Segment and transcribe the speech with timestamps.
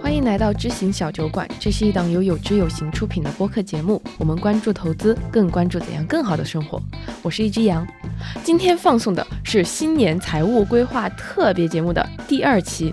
[0.00, 4.02] 欢迎来到知行小酒馆，这是一档由有知有行出品的播客节目。
[4.18, 6.80] 我们关注投资，更关注怎样更好的生活。
[7.22, 7.86] 我是一只羊，
[8.42, 12.92] 今天放送的是新年财务规划特别节目的第二期。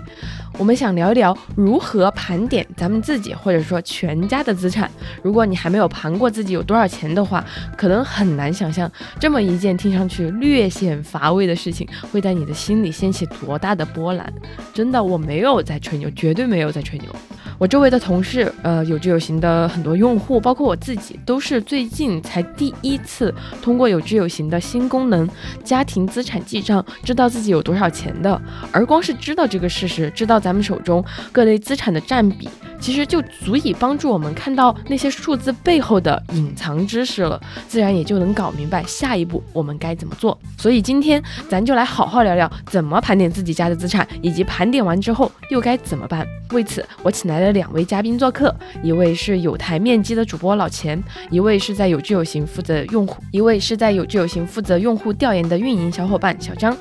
[0.58, 4.90] 我们想聊一聊如何盘点咱们自己或者说全家的资产。
[5.22, 7.44] 如果你还没有盘过自己有多少钱的话，
[7.76, 14.32] 可能很难想象这么一件听上去略显乏味的事情会在你的心里掀起多大的波澜。
[14.72, 17.14] 真的，我没有在吹牛，绝对没有在吹牛。
[17.58, 25.26] 我周围的同事，呃，有知有行的很多用户，包括我自己，都是最近才第一次通过有知有行的新功能——
[25.64, 28.40] 家庭资产记账，知道自己有多少钱的。
[28.70, 32.46] 而光是知道这个事实，知道咱们手中各类资产的占比，
[32.80, 40.38] 其实就足以帮助我们看到那些数字背后的隐藏知识了，自然也就能搞明白下一步我们该怎么做。
[40.58, 46.26] 所以今天咱就来好好聊聊怎么盘点自己家的资产，以及盘点完之后又该怎么办。
[46.52, 56.76] 为此，我请来了两位嘉宾做客，一位是有台面基的主播老钱，一位是在有知有行负责用户，一位是在有知有行负责用户调研的运营小伙伴小张。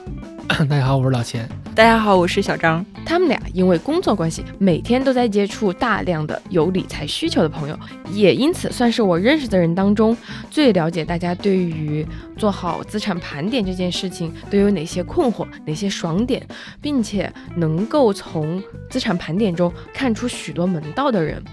[0.69, 1.49] 大家好，我是老钱。
[1.73, 2.85] 大家好，我是小张。
[3.03, 7.77] 他们俩因为工作关系，每天都在接触大量的有理财需求的朋友，
[8.11, 10.15] 也因此算是我认识的人当中
[10.51, 12.05] 最了解大家对于
[12.37, 16.45] 做好资产盘点这件事情都有哪些困惑、哪些爽点，
[16.79, 21.43] 并且能够从资产盘点中看出许多门道的人。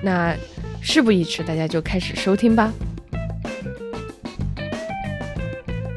[0.00, 0.34] 那
[0.80, 2.72] 事不宜迟，大家就开始收听吧。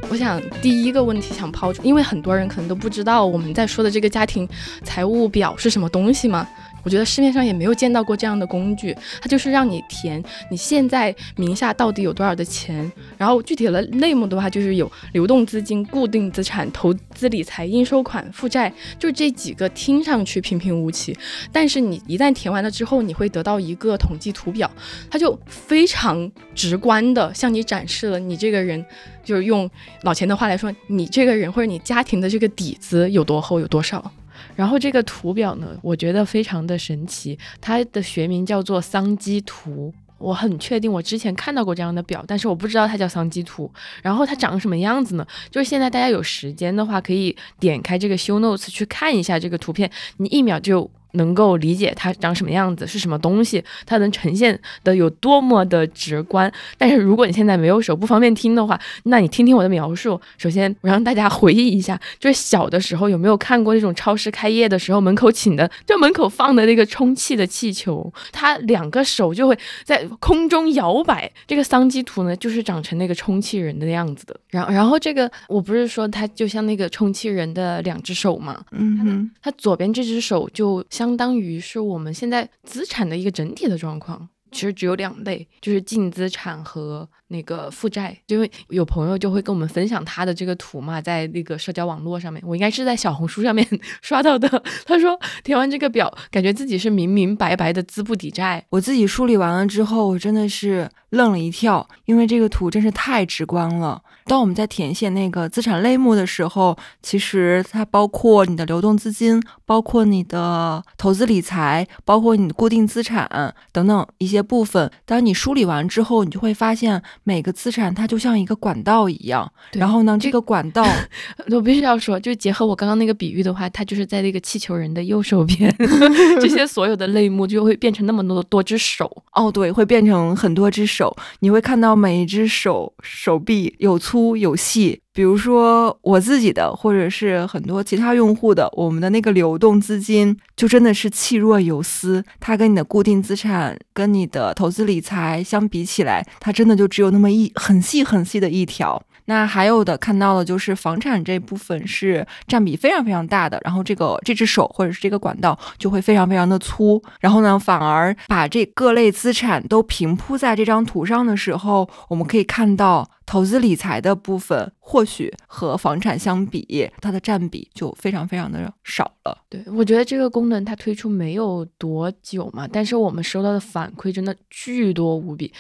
[0.10, 4.48] 我想第一个问题想抛出，因为很多人可能都不知道我们在说的这个家庭
[4.84, 6.48] 财务表是什么东西嘛。
[6.90, 21.16] 我觉得市面上也没有见到过这样的工具，它就是让你填你现在名下到底有多少的钱，然后具体的类目的话就是有流动资金、固定资产、投资理财、应收款、负债，就这几个听上去平平无奇，
[21.52, 24.68] 但是你一旦填完了之后，你会得到一个统计图表，
[25.12, 28.84] 它就非常直观的向你展示了你这个人，
[29.24, 29.70] 就是用
[30.02, 34.12] 老钱的话来说，你这个人或者你家庭的这个底子有多厚有多少。
[34.60, 39.94] 然后这个图表呢，我觉得非常的神奇，它的学名叫做桑基图。
[40.18, 43.72] 我很确定我之前看到过这样的表，但是我不知道它叫桑基图。
[44.04, 45.26] 然后它长什么样子呢？
[45.50, 50.92] 就是现在大家有时间的话，可以点开这个 show notes 去看一下这个图片，你一秒就。
[51.14, 56.52] 能够理解它长什么样子是什么东西，它能呈现的有多么的直观。
[56.78, 60.20] 但是如果你现在没有手不方便听的话，那你听听我的描述。
[60.38, 71.32] 首先，我让大家回忆一下，就是小的时候有没有看过那种超市开业的时候门口请的，就门口放的那个充气的气球，它两个手就会在空中摇摆。
[71.48, 74.40] 这个桑基图呢，就是长成那个充气人的样子的。
[74.50, 80.86] 然后，然后这个我不是说它就像那个充气人的两只手嘛，嗯，它左边这只手就。
[81.00, 87.08] 相当于是我们现在资产的一个整体的状况，其实只有两类，就是净资产和。
[87.32, 93.64] 那个负债，因为有朋友就会跟我们分享他的这个图嘛，在那个社交网络上面，我应该是在小红书上面
[94.02, 94.50] 刷到的。
[94.84, 98.66] 他说填完这个表，感觉自己是明明白白的资不抵债。
[98.72, 104.02] 我自己梳理完了之后，我真的是愣了一跳，因为这个图真是太直观了。
[104.30, 113.28] 当我们在填写那个资产类目的时候，其实它包括你的流动资金，包括你的投资理财，包括你的固定资产
[113.72, 114.90] 等等一些部分。
[115.06, 117.02] 当你梳理完之后，你就会发现。
[117.24, 120.86] 每个资产它就像一个管道一样，然后呢，这个管道
[121.50, 125.74] 我必须要说，就结合我刚刚那个比喻的话，它就是在那个气球人的右手边，
[126.40, 135.02] 这些所有的类目就会变成那么多多只手哦，对，会变成很多只手，你会看到每一只手手臂有粗有细。
[135.14, 142.24] 比如说我自己的，或者是很多其他用户的，我们的那个流动资金就真的是气若游丝。
[142.40, 149.02] 它跟你的固定资产、跟你的投资理财相比起来，它真的就只有那么一很细很细的一条。
[149.30, 157.02] 那还有的看到的就是房产这部分是占比非常非常大的，然后这个这只手或者是这个管道就会非常非常的粗。
[157.20, 163.08] 然后呢，反而把这各类资产都平铺在这张图上的时候，我们可以看到。
[163.30, 169.38] 投资理财的部分，或许和房产相比，它的占比就非常非常的少了。
[169.48, 175.54] 对我觉得这个功能它推出没有多久嘛，但是我们收到的反馈真的巨多无比。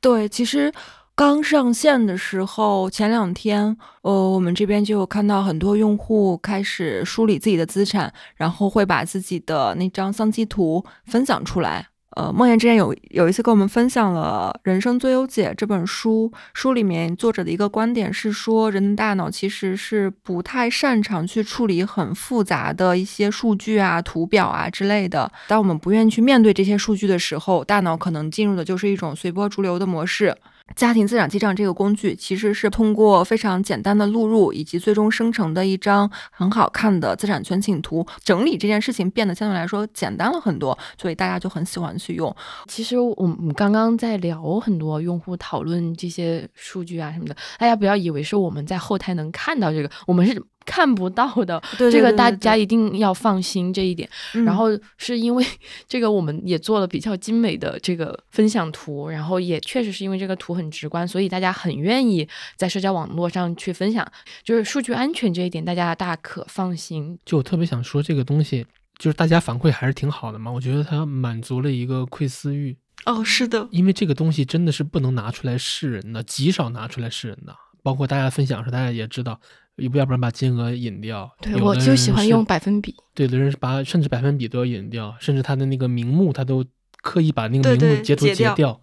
[0.00, 0.72] 对，其实
[1.16, 11.88] 刚上线的时候，前两天，呃，我们这边就有看到很多用户开始梳理自己的资产，然后会把自己的那张桑基图分享出来。
[12.16, 25.32] 呃，梦妍之前有有一次跟我们分享了《人生最优解》这本书，书里面作者的一个观点是说，人的大脑其实是不太擅长去处理很复杂的一些数据啊、图表啊之类的。
[25.48, 30.36] 当我们不愿意去面对这些数据的时候，大脑可能进入的就是一种随波逐流的模式。
[30.74, 42.34] 家庭资产记账这个工具其实是通过非常简单的录入以及最终生成的一张很好看的资产全景图，整理这件事情变得相对来说简单了很多，所以大家就很喜欢去用。
[42.66, 50.42] 其实我们刚刚在聊很多用户讨论这些数据啊什么的，大家不要以为是我们在后台能看到这个，我们是。
[50.66, 54.06] 看不到的， 这个大家一定要放心这一点。
[54.44, 54.66] 然后
[54.98, 55.46] 是因为
[55.88, 64.06] 这个，我们也做了比较精美的这个分享图，然后也确实是因为这个图很直观，所以大家很愿意在社交网络上去分享。
[64.42, 67.18] 就是数据安全这一点，大家大可放心。
[67.24, 68.66] 就我特别想说，这个东西
[68.98, 70.50] 就是大家反馈还是挺好的嘛。
[70.50, 72.76] 我觉得它满足了一个窥私欲。
[73.04, 77.54] 哦，是的，因为这个东西真的是不能拿出来示人的，极少拿出来示人的。
[77.82, 79.40] 包括大家分享时，大家也知道。
[79.76, 81.30] 要不要不然把金额隐掉？
[81.40, 82.94] 对，我就喜欢用百分比。
[83.14, 86.64] 对的人是把甚至百分比都要隐掉，甚至他的那个名目他都
[87.02, 88.80] 刻意把那个名目截图截掉。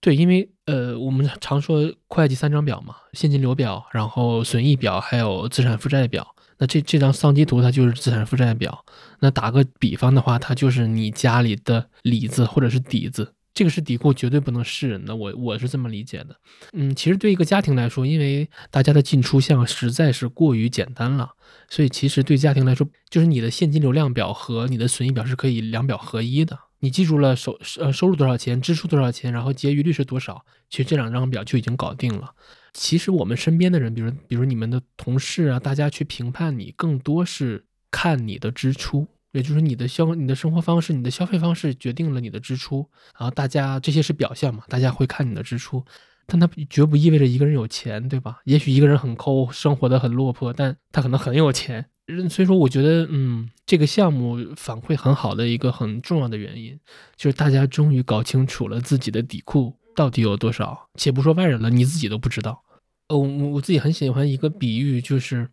[0.00, 6.26] 对，因为呃，我们常说会计三张表嘛，现金流表，然后损益表，还有资产负债表。
[6.58, 8.84] 那这这张丧机图它就是资产负债表。
[9.20, 13.34] 那打个比方的话，它就是你家里的里子或者是底子。
[13.54, 15.14] 这个是底库，绝对不能示人的。
[15.14, 16.36] 我我是这么理解的。
[16.72, 21.32] 嗯，其实对一个家庭来说，因为大家的进出项实在是过于简单了，
[21.68, 26.58] 所以其实对家庭来说，就是你的现金流量表和你的损益表是可以两表合一的。
[26.80, 32.34] 你记住了收呃收入多少钱，支出多少钱，然后结余率是多少，其实这两张表就已经搞定了。
[32.72, 39.06] 其实我们身边的人，比如比如你们的同事啊，大家去评判你，更多是看你的支出。
[39.32, 42.86] 也就是你的消、你的生活方式、你的消费方式决定了你的支出，
[43.18, 44.62] 然后大家这些是表象嘛？
[44.68, 45.84] 大家会看你的支出，
[46.26, 48.40] 但它绝不意味着一个人有钱，对吧？
[48.44, 51.86] 也许一个人很抠，生活的很落魄，但他可能很有钱。
[52.28, 56.78] 所以说，我觉得，嗯，这个项目反馈很好的一个很重要的原因，
[57.16, 60.88] 就是大家终于搞清楚了自己的底库到底有多少。
[60.96, 62.62] 且不说外人了，你自己都不知道。
[63.08, 65.48] 呃，我我自己很喜欢一个比喻，就是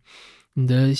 [0.52, 0.92] 你的。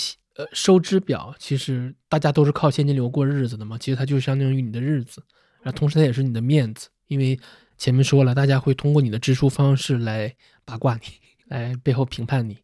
[0.53, 5.23] 收支表其实大家都是靠现金流过日子的嘛，其实它就相当于你的日子，
[5.61, 7.39] 然后同时它也是你的面子，因为
[7.77, 10.35] 前面说了，大家会通过你的支出方式来
[10.65, 11.01] 八卦你，
[11.47, 12.57] 来背后评判你。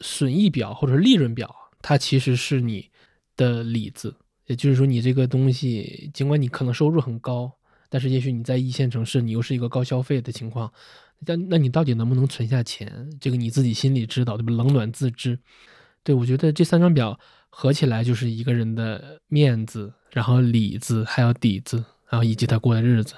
[0.00, 2.90] 损益表或者利润表，它其实是你
[3.36, 4.14] 的里子，
[4.46, 7.50] 也就是说你这个东西，尽管你可能收入很高，
[7.88, 10.70] 但是也许你在一线城市，你又是一个高消费的情况，
[11.24, 14.52] 但那你到底能不能存下钱，这个你自己心里知道，对吧？
[14.52, 15.38] 冷暖自知。
[16.06, 17.18] 对，我觉得这三张表
[17.50, 23.14] 合起来就是一个人的面子，然后里子，还有底子，然后以及他过的日子。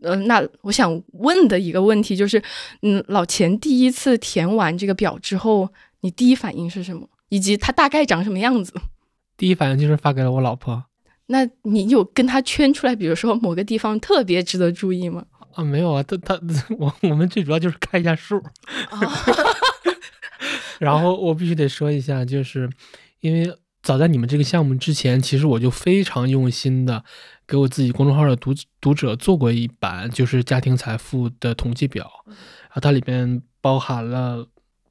[0.00, 2.42] 嗯，那我想问的一个问题就是，
[2.82, 7.08] 嗯，老钱第一次填完这个表之后，你第一反应是什么？
[7.28, 8.74] 以及他大概长什么样子？
[9.36, 10.84] 第一反应就是发给了我老婆。
[11.26, 15.24] 那你有跟他圈出来，比如说某个地方特别值得注意吗？
[15.54, 16.40] 啊，没有啊，他他
[16.76, 18.42] 我我们最主要就是看一下数。
[20.82, 22.68] 然后我必须得说一下，就是
[23.20, 27.04] 因为早在你们这个项目之前，其实我就非常用心的
[27.46, 34.44] 给我自己公众号的读读者做过一版，就是家庭财富的统计表，然后它里边包含了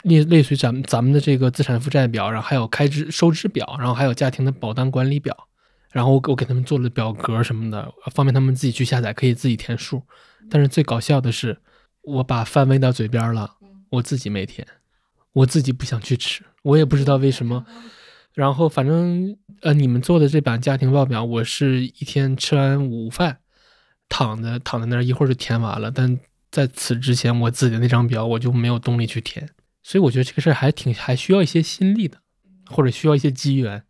[0.03, 5.35] 类类似于咱们咱们的这个资产负债表，然后还有开支收支表，然后还有家庭的保单管理表，
[5.91, 10.01] 然后我我给他们做了表格什么的，方便他们自己去下载，可以自己填数。
[10.49, 11.57] 但是最搞笑的是，
[12.01, 13.55] 我把饭喂到嘴边了，
[13.89, 14.65] 我自己没填。
[15.33, 17.65] 我自己不想去吃，我也不知道为什么。
[18.33, 23.39] 然后反正呃，你们做的这版家庭报表，我是一天吃完午饭，
[24.07, 25.91] 躺着躺在那儿，一会儿就填完了。
[25.91, 26.17] 但
[26.49, 29.49] 在此之前，我自己的那张表我就没有动力去填，
[29.83, 32.19] 所以我觉得这个事儿还挺还需要一些心力的，
[32.69, 33.83] 或者需要一些机缘。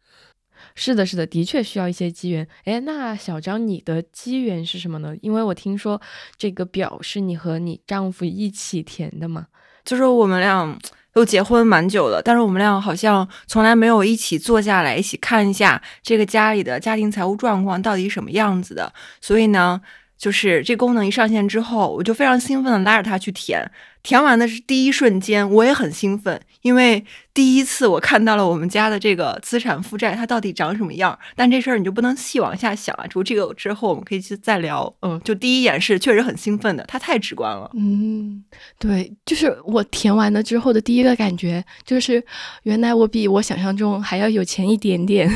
[0.73, 2.47] 是的，是的，的确需要一些机缘。
[2.63, 5.15] 哎，那小张，你的机缘是什么呢？
[5.21, 6.01] 因为我听说
[6.37, 9.47] 这个表是你和你丈夫一起填的嘛，
[9.85, 10.79] 就是我们俩。
[11.13, 19.81] 都结婚蛮久了，但是我们俩好像从来没有一起坐下来一起看一下这个家里的家庭财务状况到底什么样子的，所以呢。
[20.21, 23.59] 就是这功能一上线之后，我就非常兴奋的拉着他去填。
[24.03, 31.17] 填完的是第一瞬间，我也很兴奋，因为第一次我看到了我们家的这个资产负债它到底长什么样。
[31.35, 34.91] 但这事儿你就不能细往下想啊，就这个之后我们可以去再聊。
[35.01, 37.69] 嗯，就第一眼是确实很兴奋的，它太直观了。
[37.75, 38.43] 嗯，
[38.79, 42.23] 对，就是我填完了之后的第一个感觉就是，
[42.63, 45.29] 原来我比我想象中还要有钱一点点。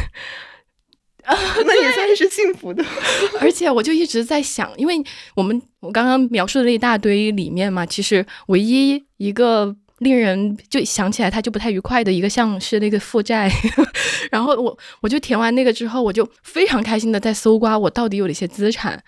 [1.65, 2.83] 那也算是幸福的。
[3.41, 4.95] 而且我就一直在想，因为
[5.35, 13.51] 我们我刚刚描述的那一大堆里面嘛，其实唯一一个令人就想起来他就不太愉快的一个项是那个负债。
[14.31, 19.01] 然后我我就填完那个之后，我就非常开心的在搜刮我到底有哪些资产。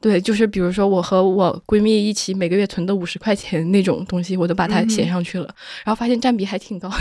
[0.00, 5.46] 对，就是比如说我和我闺蜜一起每个月存的五十块钱那种东西，我都把它写上去了，
[5.82, 6.96] 然后发现占比还挺高的。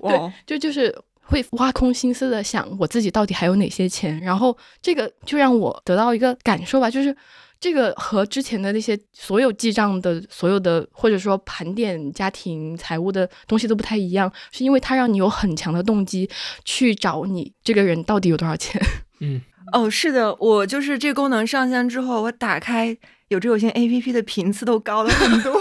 [0.00, 0.94] 对，就就是
[1.30, 7.16] 会挖空心思的想我自己到底还有哪些钱，然后这个就让我得到一个感受吧，就是
[7.60, 16.28] 这个和之前的那些所有记账的所有的或者说盘点家庭财务的东西都不太一样，是因为它让你有很强的动机
[16.64, 18.82] 去找你这个人到底有多少钱。
[19.20, 19.40] 嗯。
[19.72, 22.96] 哦，是的，我就是这功能上线之后，我打开
[23.28, 25.54] 有这有线 A P P 的频次都高了很多。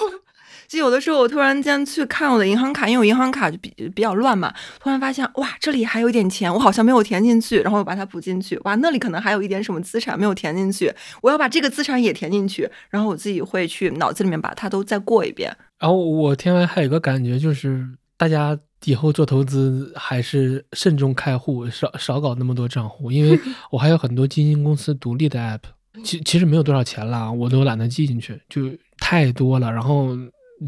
[0.70, 8.58] 就有的时候我突然间去看我的银行卡，因为我银行卡就比比较乱嘛，突然发现哇，这里还有一点钱，我好像没有填进去，然后我把它补进去。
[8.60, 15.52] 哇，那里可能还有一点什么资产没有填进去，我要把这个资产也填进去，然后我自己会去脑子里面把它都再过一遍。
[15.80, 17.86] 然后我听完还有个感觉就是
[18.16, 18.58] 大家。
[18.86, 23.38] 以后做投资还是慎重开户，少少搞那么多账户，因为
[23.72, 25.60] 我还有很多基金公司独立的 app，
[26.02, 29.70] 其其实没有多少钱了，我都懒得记进去，就太多了。
[29.70, 30.16] 然后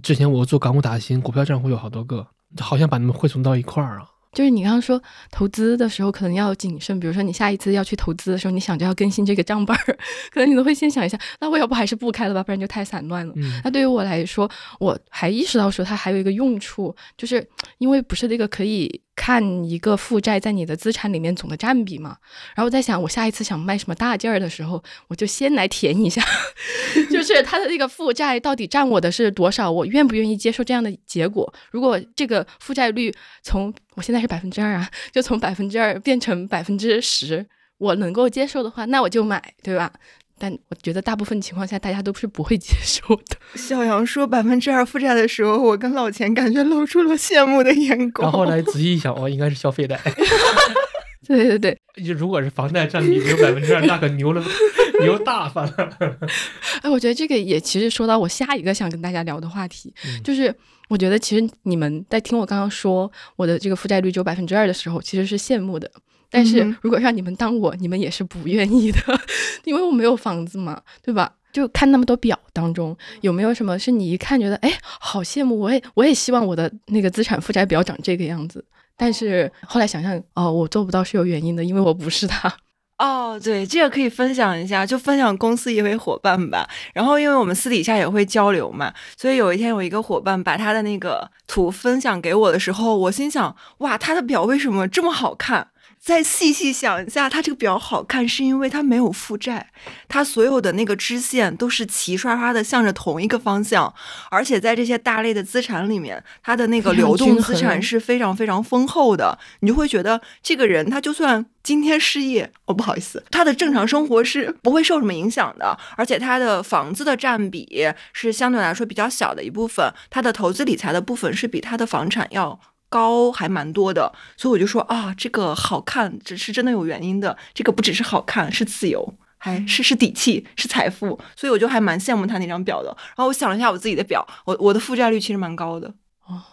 [0.01, 2.25] 之前我做港股打新，股票账户有好多个，
[2.59, 4.05] 好像把它们汇总到一块儿啊。
[4.33, 9.97] 就是你刚刚说投资的时候可能要谨慎，比如说你下一次要去投资的时候，你想着要更新这个账本儿，
[10.31, 13.33] 可能你都会先想一下，那我要不还是不开了吧，不然就太散乱了。
[13.63, 17.45] 那对于我来说，我还意识到说它还有一个用处，就是
[17.79, 19.01] 因为不是那个可以。
[19.23, 22.17] 看一个负债在你的资产里面总的占比嘛，
[22.55, 26.23] 然后我在想我下一次想卖什么大件儿的时候，我就先来填一下，
[27.11, 31.53] 就是它的那个负债到底占我的是多少，我愿不愿意接受这样的结果？
[31.69, 33.13] 如果这个负债率
[33.43, 37.45] 从我现在是百分之二啊，就从百分之二变成百分之十，
[37.77, 39.93] 我能够接受的话，那我就买，对吧？
[40.41, 43.37] 但我觉得大部分情况下，大家都是不会接受的。
[43.53, 48.27] 小杨说百分之二负债的时候，我跟老钱感觉露出了羡慕的眼光。
[48.27, 49.99] 然后来仔细一想，哦，应该是消费贷。
[51.27, 54.43] 对对对，就如果是房贷占比只有百分之二，那可牛了，
[55.01, 55.97] 牛大发了。
[56.81, 59.93] 哎，我觉得这个也其实说到我下一个想跟大家聊的话题，
[60.23, 60.53] 就是
[60.89, 65.89] 我觉得其实你们在听我刚刚说我的这个负债率只有百分之二的时候，其实是羡慕的。
[66.31, 68.99] 但是如果让你们当我，你们也是不愿意的，
[69.65, 71.33] 因为我没有房子嘛，对吧？
[71.51, 78.63] 就看那么多表当中，有没有什么是你一看觉得，哎，好羡慕，我也我也希望我的那个资产负债表长这个样子。
[78.95, 82.53] 但是后来想想，哦，我做不到是有原因的，因为我不是他。
[82.99, 86.69] 哦，对，这个可以分享一下，就分享公司一位伙伴吧。
[86.93, 95.67] 然后因为我们私底下也会交流嘛，所以有一天有一个伙伴把他的那个图分享给我的时候，我心想，哇，他的表为什么这么好看？
[96.03, 99.67] 再细细想一下，它这个表好看，是因为它没有负债，
[100.07, 103.93] 它所有的那个支线都是齐刷刷的向着同一个方向，
[104.31, 122.59] 而且在这些大类的资产里面，它的那个流动资产是非常非常丰厚的，你就会觉得这个人他就算今天失业，哦不好意思，他的正常生活是不会受什么影响的，而且他的房子的占比是相对来说比较小的一部分，他的投资理财的部分是比他的房产要。
[122.91, 127.35] 高还蛮多的，所以我就说啊，这个好看，这是真的有原因的。
[127.53, 131.17] 这个不只是好看，是自由，还是是底气，是财富。
[131.37, 132.89] 所以我就还蛮羡慕他那张表的。
[133.15, 135.87] 然后我想了一下我自己的表，我我的负债率其实蛮高的。
[136.25, 136.43] 哦，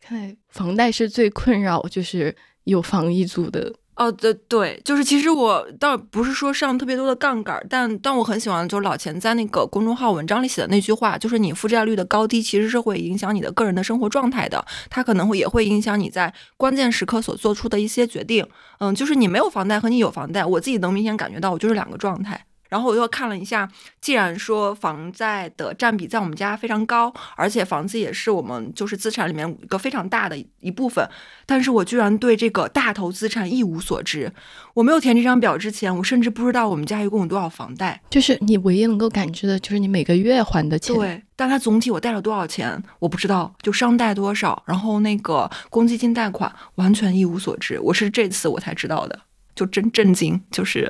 [0.00, 3.72] 看来房贷是最困扰，就是有房一族的。
[3.96, 18.46] 哦，对对，就是其实我倒不是说上特别多的杠杆，但但我很喜欢就是老钱在那个公众号文章里写的那句话，就是你负债率的高低其实是会影响你的个人的生活状态的，它可能会也会影响你在关键时刻所做出的一些决定。
[18.80, 22.44] 嗯，就是你没有房贷和你有房贷，我自己能明显感觉到，我就是两个状态。
[22.68, 23.68] 然后我又看了一下，
[24.00, 31.08] 既然说房贷的占比在我们家非常高，而且房子也是我们就是资产里面一个非常大的一部分，
[31.44, 34.32] 但是我居然对这个大头资产一无所知。
[34.74, 38.00] 我没有填这张表之前，我甚至不知道我们家一共有多少房贷。
[38.10, 40.94] 就是你唯一能够感知的就是你每个月还的钱。
[40.94, 43.54] 对，但它总体我贷了多少钱，我不知道。
[43.62, 47.78] 就商贷多少，然后那个公积金贷款完全一无所知。
[47.80, 49.18] 我是这次我才知道的。
[49.56, 50.88] 就真震惊，就是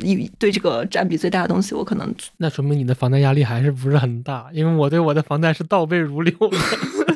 [0.00, 6.58] 一对这个占比最大的东西，我可能那说明你的房贷压力还是不是很大，因为我对我的房贷是倒背如流的，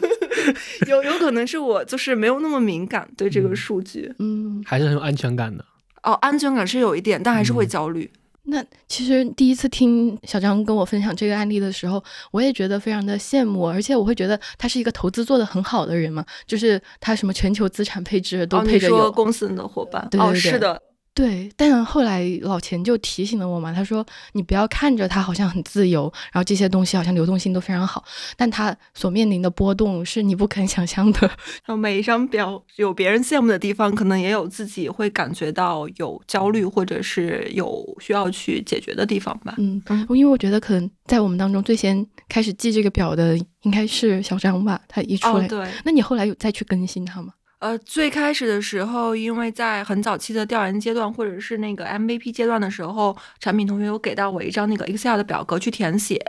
[0.87, 5.65] 有有可能是我就是没有那么敏感对这个数据，嗯，还是很有安全感的。
[6.03, 8.11] 哦，安全感是有一点，但还是会焦虑。
[8.47, 20.81] 那其实第一次听小张跟我分享这个案例的时候，我也觉得非常的羡慕，而且我会觉得他是一个投资做得很好的人嘛，就是他什么全球资产配置都配着有公司的伙伴，哦，是的，
[21.15, 28.05] 对，但后来老钱就提醒了我嘛，他说你不要看着它好像很自由，然后这些东西好像流动性都非常好，
[28.37, 31.21] 但他所面临的波动是你不肯想象的。
[31.65, 39.55] 然后每一张表有别人羡慕的地方，可能也有自己会感觉到有焦虑或者是有需要去解决的地方吧。
[39.59, 39.81] 嗯，
[40.11, 47.35] 因为我觉得可能在我们当中最先开始记这个表的应该是小张吧，他一出来，对，那你后来有再去更新它吗？
[47.65, 56.21] 呃，最开始的时候，因为在很早期的调研阶段，或者是那个 MVP 阶段的时候，产品同学有给到我一张那个 Excel 的表格去填写。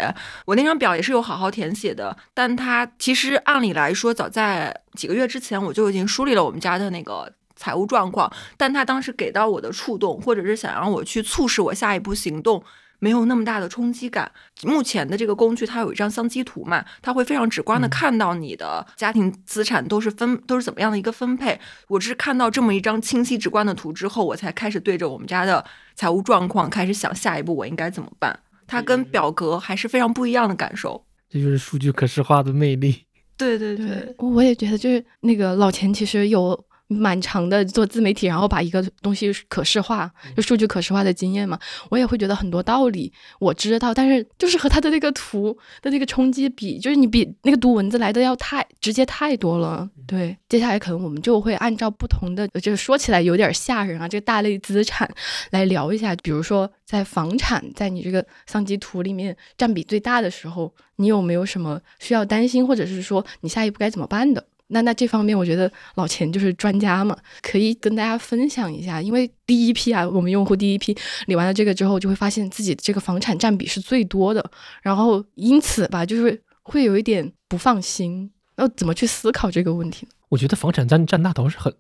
[0.46, 12.64] 我那张表也是有好好填写的，但它其实按理来说，早在几个月之前我就已经梳理了我们家的那个财务状况，但他当时给到我的触动，或者是想让我去促使我下一步行动。
[13.00, 14.32] 没有那么大的冲击感。
[14.64, 21.60] 目前的这个工具，它有一张相机图嘛，它会非常直观的看到你的家庭资产都是分都是怎么样的一个分配。
[21.88, 25.64] 我是看到这么一张清晰直观的图之后，我才开始对着我们家的
[25.96, 28.40] 财务状况开始想下一步我应该怎么办。
[28.68, 31.06] 它跟表格还是非常不一样的感受。
[31.30, 33.04] 这就是数据可视化的魅力。
[33.38, 36.65] 对对对，我也觉得就是那个老钱其实有。
[36.88, 41.58] 蛮长的做自媒体，然后把一个东西可视化，就数据可视化的经验嘛，
[41.90, 49.90] 我也会觉得很多道理我知道，但是就是和他的那个图的那个冲击比，就是你比那个读文字来的要太直接太多了。
[50.06, 55.10] 对，接下来可能我们就会按照不同的，就是说起来有点吓人啊，这个大类资产
[55.50, 64.46] 来聊一下，比如说在房产在你这个相机图里面占比最大的时候，你有没有什么需要担心，或者是说你下一步该怎么办的？
[64.76, 69.02] 那那这方面，我觉得老钱就是专家嘛，可以跟大家分享一下。
[69.02, 70.94] 因为第一批啊，我们用户第一批
[71.28, 74.52] 理完了这个之后，就会发现自己这个房产占比是最多的，
[74.82, 78.30] 然后因此吧，就是会有一点不放心。
[78.58, 80.12] 那怎么去思考这个问题呢？
[80.28, 81.74] 我觉得房产占占大头是很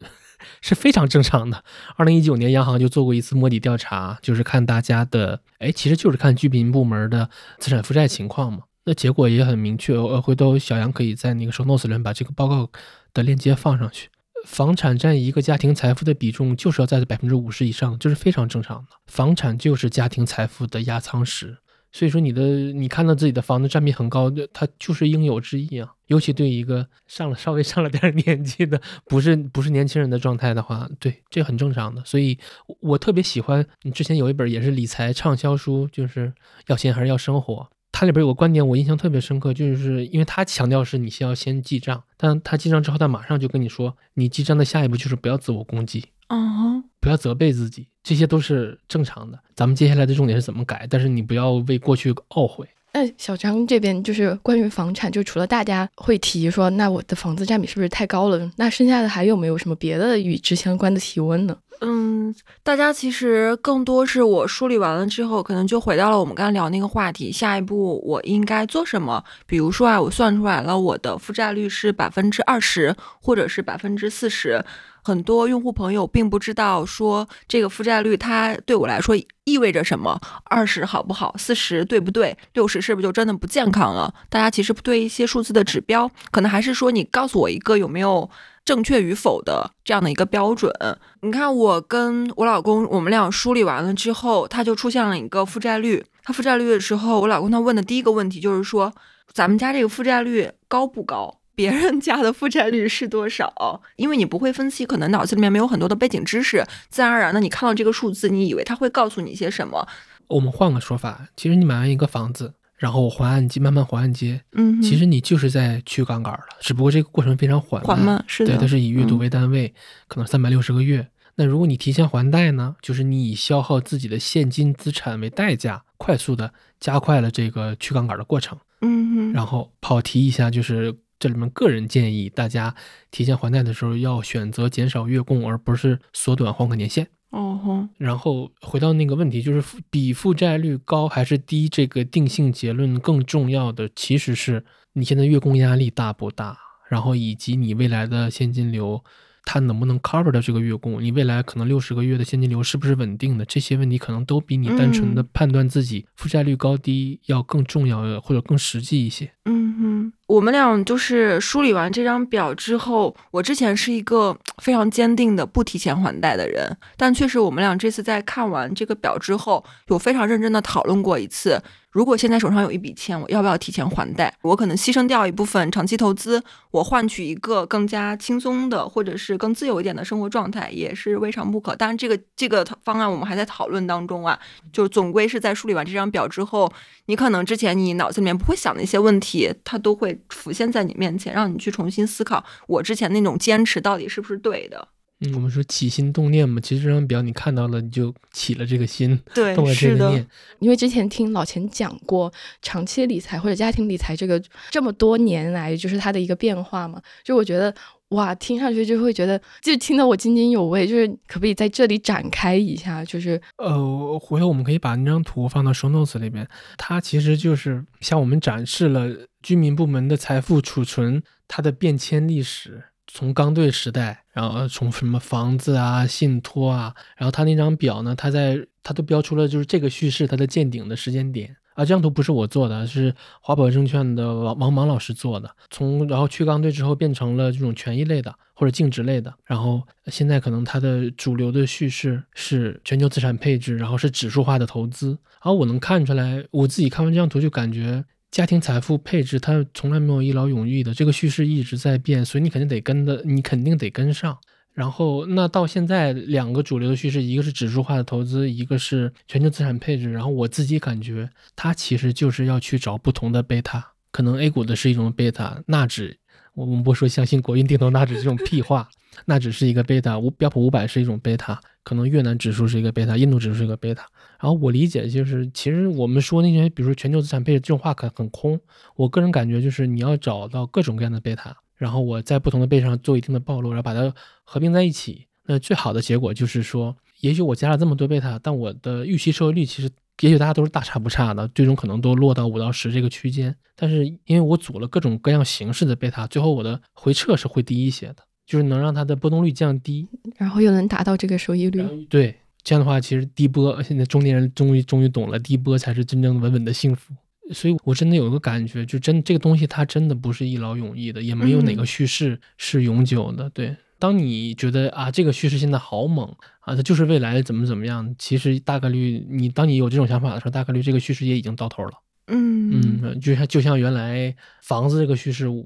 [0.62, 1.62] 是非常正常的。
[1.98, 8.60] 二零一九年，央行就做过一次摸底调查，就是看大家的，哎，其实就是看居民部门的资产负债情况嘛。
[8.86, 12.70] 那结果也很明确，呃，回头小杨可以在那个 show notes 里面把这个报告
[13.13, 14.10] 的链接放上去。
[14.46, 18.90] 房产占一个家庭财富的比重就是要在百分之五十以上，这是非常正常的。
[19.07, 21.57] 房产就是家庭财富的压舱石，
[21.92, 25.92] 所以说你的你看到自己的房子占比很高，它就是应有之义啊。
[26.05, 32.05] 尤其对一个上了稍微上了点年纪的，不是不是年轻人的状态的话，对，这很正常的。
[32.05, 32.38] 所以
[32.79, 36.31] 我特别喜欢你之前有一本也是理财畅销书，就是
[36.68, 37.68] 要钱还是要生活。
[37.98, 49.40] 它里边有个观点，我印象特别深刻，就是因为他强调是你先要先记账，但他记账之后，他马上就跟你说，你记账的下一步就是不要自我攻击，哦，不要责备自己，这些都是正常的。
[49.55, 52.68] 咱们接下来的重点是怎么改，但是你不要为过去懊悔。
[52.92, 58.51] 那小张这边就是关于房产，就除了大家会提说，那我的房子占比是不是太高了？
[58.58, 61.58] 那剩下的还有没有什么别的与之相关的提问呢？
[61.81, 62.33] 嗯，
[62.64, 67.31] 大家其实更多是我梳理完了之后，可能就回到了我们刚刚聊那个话题。
[67.31, 69.24] 下一步我应该做什么？
[69.46, 74.64] 比如说啊，我算出来了，我的负债率是百分之二十，或者是百分之四十。
[75.03, 80.20] 很多用户朋友并不知道说这个负债率它对我来说意味着什么。
[80.46, 81.35] 二十好不好？
[81.38, 82.35] 四十对不对？
[82.53, 84.14] 六十是不是就真的不健康了？
[84.29, 88.29] 大家其实对一些数字的指标，可能还是说你告诉我一个有没有。
[88.66, 90.74] 正确与否的这样的一个标准，
[91.22, 96.04] 你看我跟我老公，我们俩梳理完了之后，他就出现了一个负债率。
[96.24, 98.92] 他负债率的时候，我老公他问的第一个问题就是说，
[99.32, 101.40] 咱们家这个负债率高不高？
[101.54, 103.82] 别人家的负债率是多少？
[103.96, 109.88] 因为你不会分析，可能脑子里面没有很多的背景知识，自然而然的你看到这个数字，你以为他会告诉你一些什么？
[110.28, 112.56] 我们换个说法，其实你买完一个房子。
[112.77, 119.74] 然后还按揭，慢慢还按揭，嗯，其实你就是在去杠杆了，只不过这个过程非常缓慢，是的，对，它是以月度为单位，
[120.07, 121.07] 可能三百六十个月。
[121.35, 132.74] 那如果你提前还贷呢，就是你以消耗自己的现金资产为代价，快速的加快了这个去杠杆的过程，嗯，然后跑题一下，就是这里面个人建议大家
[133.11, 137.07] 提前还贷的时候要选择减少月供，而不是缩短还款年限。
[137.31, 146.57] 哦吼，然后回到那个问题，就是比负债率高还是低，这个定性结论更重要的其实是你现在月供压力大不大，
[146.90, 149.03] 然后以及你未来的现金流
[149.44, 159.33] 它能不能 cover 到这个月供，你未来可能六十个月的现金流是不是稳定的，这些问题可能都比你单纯的判断自己负债率高低要更重要或者更实际一些。
[159.46, 160.14] 嗯哼。
[160.27, 171.61] 我们俩就是梳理完这张表之后，我之前是一个非常坚定的不提前还贷的人，但确实我们俩这次在看完这个表之后，有非常认真的讨论过一次。
[171.92, 174.33] 如果现在手上有一笔钱，我要不要提前还贷？
[174.42, 181.74] 我可能牺牲掉一部分长期投资，我换取一个更加轻松的，或者是更自由一点的生活状态，也是未尝不可。
[181.74, 184.38] 当然，这个这个方案我们还在讨论当中啊。
[184.74, 186.70] 就总归是在梳理完这张表之后，
[187.05, 194.88] 你可能之前你脑子里面不会想的一些问题，它都会浮现在你面前，让你去重新思考，我之前那种坚持到底是不是对的。
[195.22, 200.28] 嗯，我们说起心动念嘛，其实这张表你看到了，你就起了这个心，对，动了这个念。
[200.60, 207.74] 因为之前听老钱讲过长期理财或者家庭理财这个这么多年来，就是它的一个变化嘛，就我觉得
[208.09, 213.03] 哇，听上去就会觉得就听得我津津有味，就是可不可以在这里展开一下？
[213.05, 219.09] 就是呃，回头我们可以把那张图放到 show notes 里边，它其实就是向我们展示了
[219.41, 222.83] 居民部门的财富储存它的变迁历史。
[223.07, 231.85] 从刚兑时代，然后从什么房子啊、信托啊，然后他那张表呢，他在他都标出了就是这个叙事它的见顶的时间点啊。
[231.85, 235.50] 这张图不是我做的，是华宝证券的王王芒老师做的。
[235.70, 245.09] 从然后去刚兑之后变成了这种权益类的或者净值类的，然后现在可能它的主流的叙事是全球资产配置，然后是指数化的投资。
[245.09, 248.03] 然后我能看出来，我自己看完这张图就感觉。
[248.31, 254.38] 家庭财富配置，它从来没有一劳永逸的，这个叙事一直在变，所以你肯定得跟的，你肯定得跟上。
[254.75, 260.11] 然后，那到现在两个主流的叙事，一个是指数化的投资，一个是全球资产配置。
[260.11, 266.20] 然后我自己感觉，它其实就是要去找不同的贝塔，可能 A 股的是一种贝塔，纳指，
[266.55, 268.90] 我们不说相信国运定投纳指这种屁话，
[269.27, 274.05] 纳指是一个贝塔，五标普五百是一种贝塔，可能越南指数是一个贝塔，印度指数是一个贝塔。
[274.42, 278.59] 然后我理解就是，其实我们说那些，比如说全球资产配置这种话，可很空。
[278.98, 285.27] 我个人感觉就是，你要找到各种各样的贝塔，然后我在不同的贝上做一定的暴露，然后把它合并在一起。
[285.46, 289.90] 那最好的结果就是说，也许我加了这么多贝塔，但我的预期收益率其实，
[290.22, 293.55] 也许大家都是大差不差的，最终可能都落到五到十这个区间。
[293.75, 300.07] 但是因为我组了各种各样形式的贝塔，最后我的回撤是会低一些的，就是能让它的波动率降低，
[300.38, 301.83] 然后又能达到这个收益率。
[302.09, 302.35] 对。
[302.68, 307.14] 这样的话，其实低波现在中年人终于终于懂了，低波才是真正稳稳的幸福。
[307.53, 313.50] 所以我真的有一个感觉，就真这个东西它真的不是一劳永逸的，也没有哪个叙事是永久的。
[313.51, 316.27] 对，当你觉得啊这个叙事现在好猛
[316.62, 321.92] 啊，它就是未来怎么怎么样，其实大概率你当你有这种想法的时候，大概率这个叙事也已经到头了。
[322.27, 325.64] 嗯嗯，就像就像原来房子这个叙事，我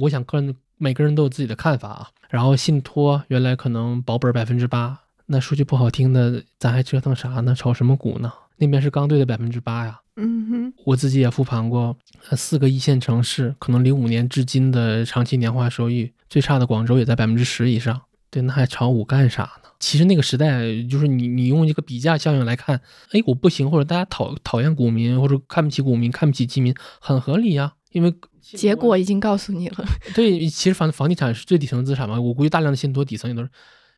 [0.00, 2.08] 我想个人每个人都有自己的看法啊。
[2.30, 5.00] 然后信托原来可能保本百分之八。
[5.26, 7.54] 那说句不好听的，咱还折腾啥呢？
[7.54, 8.32] 炒什么股呢？
[8.58, 9.98] 那边是刚兑的百分之八呀。
[10.16, 11.96] 嗯哼，我自己也复盘过，
[12.32, 18.02] 四个一线城市，可能零五年至今的长期年化收益最差的广州也在百分之十以上。
[18.30, 19.70] 对，那还炒股干啥呢？
[19.78, 27.74] 其实那个时代，就是你你用一个比价效应来看，哎，我不行，或者大家讨讨厌股民，或者看不起股民，看不起基民，很合理呀。
[27.90, 29.84] 因为结果已经告诉你了。
[30.14, 33.50] 对，其实房房地产是最底层的资产嘛，我估计大量的信托底层也都是。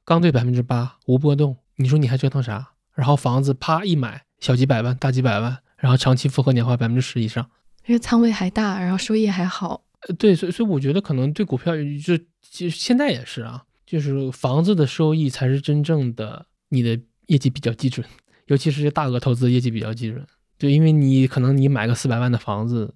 [0.05, 2.73] 刚兑百分之八无波动，你说你还折腾啥？
[2.95, 7.49] 然后房子啪一买，小几百万，大几百万，然后长期复合年化百分之十以上，
[7.87, 9.83] 因为仓位还大，然后收益还好。
[10.09, 18.07] 呃，对，所以所以我觉得可能对股票就其实现在也是啊，就是房子的收益才是真正的你的业绩比较基准，
[18.47, 20.27] 尤其是大额投资业绩比较基准。
[20.59, 22.95] 对，因为你可能你买个四百万的房子，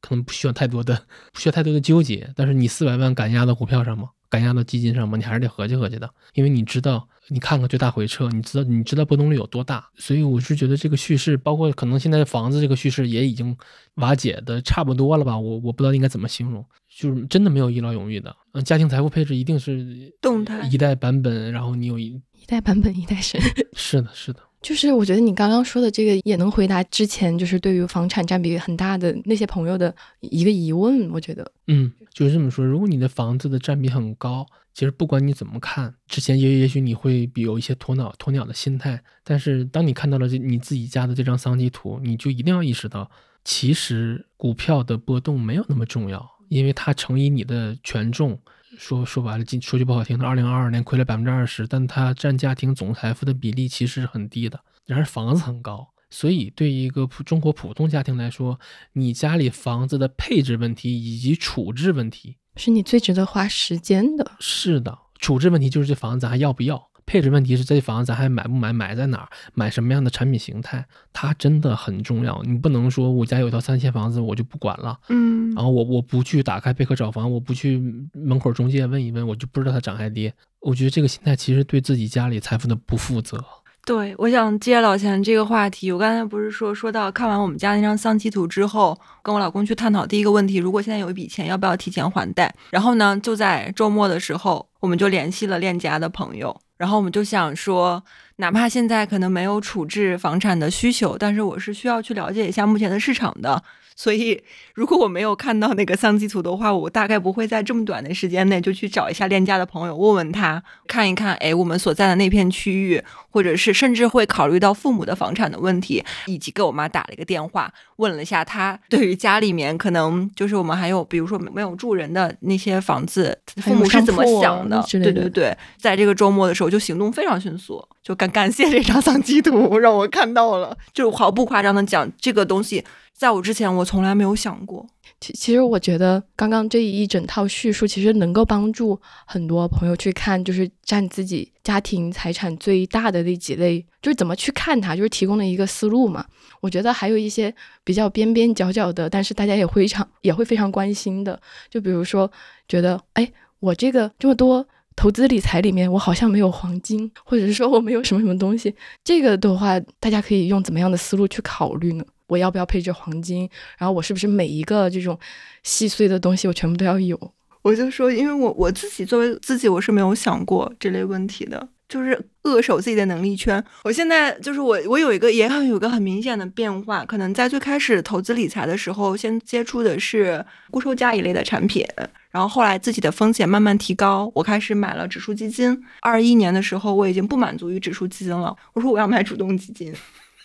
[0.00, 0.94] 可能不需要太多的
[1.32, 4.10] 不需要太多的纠结，但是你四百万敢压到股票上吗？
[4.28, 5.16] 敢压到基金上吗？
[5.16, 13.56] 你还是得合计合计的，因为你知道，你看看最大回撤，你知道你知道波动率有多大，所以我是觉得这个叙事，包括可能现在房子这个叙事也已经
[13.96, 15.38] 瓦解的差不多了吧？
[15.38, 18.34] 我我不知道应该怎么形容，就是真的没有一劳永逸的。
[18.52, 23.40] 嗯，家庭财富配置一定是动态一代版本，然后你有一一代版本一代神。
[23.76, 24.40] 是的，是的。
[24.60, 31.08] 就是我觉得你刚刚说的这个也能回答之前就是对于房产占比很大的那些朋友的一个疑问。
[31.12, 32.66] 我觉得，嗯，就是这么说。
[32.66, 34.44] 如果你的房子的占比很高，
[34.78, 39.02] 其实不管你怎么看，之前也也许你会有一些鸵鸟鸵鸟的心态。
[39.24, 43.10] 但是当你看到了这你自己家的这张桑基图，你就一定要意识到，
[43.42, 48.40] 其实股票的波动没有那么重要，因为它乘以你的权重。
[48.78, 54.60] 说说白了，今说句不好听的，二零二二年亏了百分之二十，但它占家庭总财富的比例其实是很低的。
[54.86, 58.60] 然而房子很高，所以对于一个普中国普通家庭来说，
[58.92, 64.32] 你家里房子的配置问题以及处置问题，是你最值得花时间的。
[64.40, 66.88] 是的，处置问题就是这房子还要不要。
[67.06, 72.42] 配置问题是这房子咱还买不买，买在哪儿，买什么样的产品形态，它真的很重要。
[72.42, 80.34] 你不能说我家有套三线房子我就不管了，嗯，然后我我不去打开贝壳找房，我不去门口中介问一问，我就不知道它涨还跌。
[80.60, 83.42] 我觉得这个心态其实对自己家里财富的不负责。
[83.84, 85.90] 对，我想接老钱这个话题。
[85.90, 92.54] 我刚才不是说说到看完我们家那张丧期图之后，跟我老公去探讨第一个问题：如果现在有一笔钱，要不要提前还贷？
[92.68, 98.04] 然后呢，就在周末的时候，我们就联系了链家的朋友，然后我们就想说，
[98.36, 103.62] 哪怕现在可能没有处置房产的需求，但是我是需要去了解一下目前的市场的。
[103.98, 104.40] 所以，
[104.74, 124.80] 如果我没有看到那个丧机图的话，我大概不会在这么短的时间内就去找一下链家的朋友，问问他，看一看，哎，我们所在的那片区域，或者是甚至会考虑到父母的房产的问题，以及给我妈打了一个电话，问了一下她对于家里面可能就是我们还有比如说没有住人的那些房子，父母是怎么想的？
[124.92, 132.84] 对对对，在这个周末的时候就行动非常迅速，就感感谢这张丧机图让我看到了，就毫不夸张的讲，这个东西。
[133.18, 134.86] 在我之前，我从来没有想过。
[135.20, 146.24] 其其实，我觉得刚刚这一整套叙述，其实能够帮助很多朋友去看，就是占自己家庭财产最大的那几类，就是怎么去看它，就是提供了一个思路嘛。
[146.60, 147.52] 我觉得还有一些
[147.82, 152.30] 比较边边角角的，但是大家也会常也会非常关心的，就比如说，
[152.68, 153.28] 觉得哎，
[153.58, 162.04] 我这个这么多投资理财里面，我好像没有黄金，或者是说我没有什么什么东西，这个的话，大家可以用怎么样的思路去考虑呢？
[162.28, 163.48] 我要不要配置黄金？
[163.76, 165.18] 然后我是不是每一个这种
[165.64, 167.18] 细碎的东西我全部都要有？
[167.62, 173.62] 我就说，因为我我自己作为自己，我是没有想过这类问题的，就是扼守自己的能力圈。
[173.82, 181.84] 我现在就是我，我有一个也很有个很明显的变化，可能在最开始投资理财的时候，先接触的是固收加一类的产品，
[182.30, 185.82] 然后后来自己的风险慢慢提高，我开始买了指数基金。
[186.00, 189.92] 二一年的时候，我已经不满足于指数基金了，我说我要买主动基金。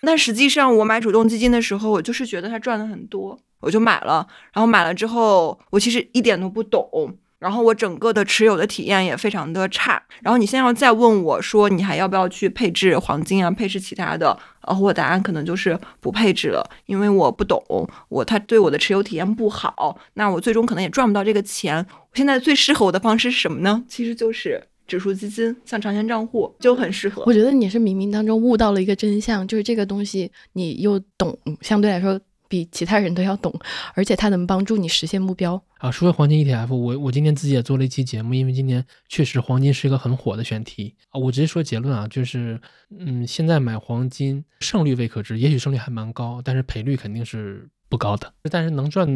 [0.06, 4.28] 但实际上，我买主动基金的时候，我就是觉得它赚的很多，我就买了。
[4.52, 10.02] 然后买了之后，我其实一点都不懂，然后我整个的持有的体验也非常的差。
[10.22, 14.38] 然后你现在要再问我说，你还要不要去配置黄金啊，配置其他的？
[14.68, 17.62] 然后，我答案可能就是不配置了，因为我不懂，
[18.10, 21.86] 我他对我的持有体验不好，那我最终可能也赚不到这个钱。
[22.14, 23.84] 现在最适合我的方式是什么呢？
[23.88, 24.68] 其实就是。
[24.88, 27.24] 指数基金像长线账户就很适合。
[27.26, 32.20] 我觉得你是冥冥当中悟到了一个真相，就是这个东西你又懂，相对来说
[32.54, 33.52] 比其他人都要懂，
[33.96, 35.60] 而且它能帮助你实现目标。
[35.80, 41.20] 啊，说回黄金 ETF，我我今天自己也做了一期节目，因为今年确实黄金是一个很火的选题啊。
[41.20, 42.62] 我直接说结论啊，就是
[42.96, 47.68] 嗯，现在买黄金胜率未可知，也许胜率还蛮高，但是赔率肯定是。
[47.90, 49.08] 不高的，但是能赚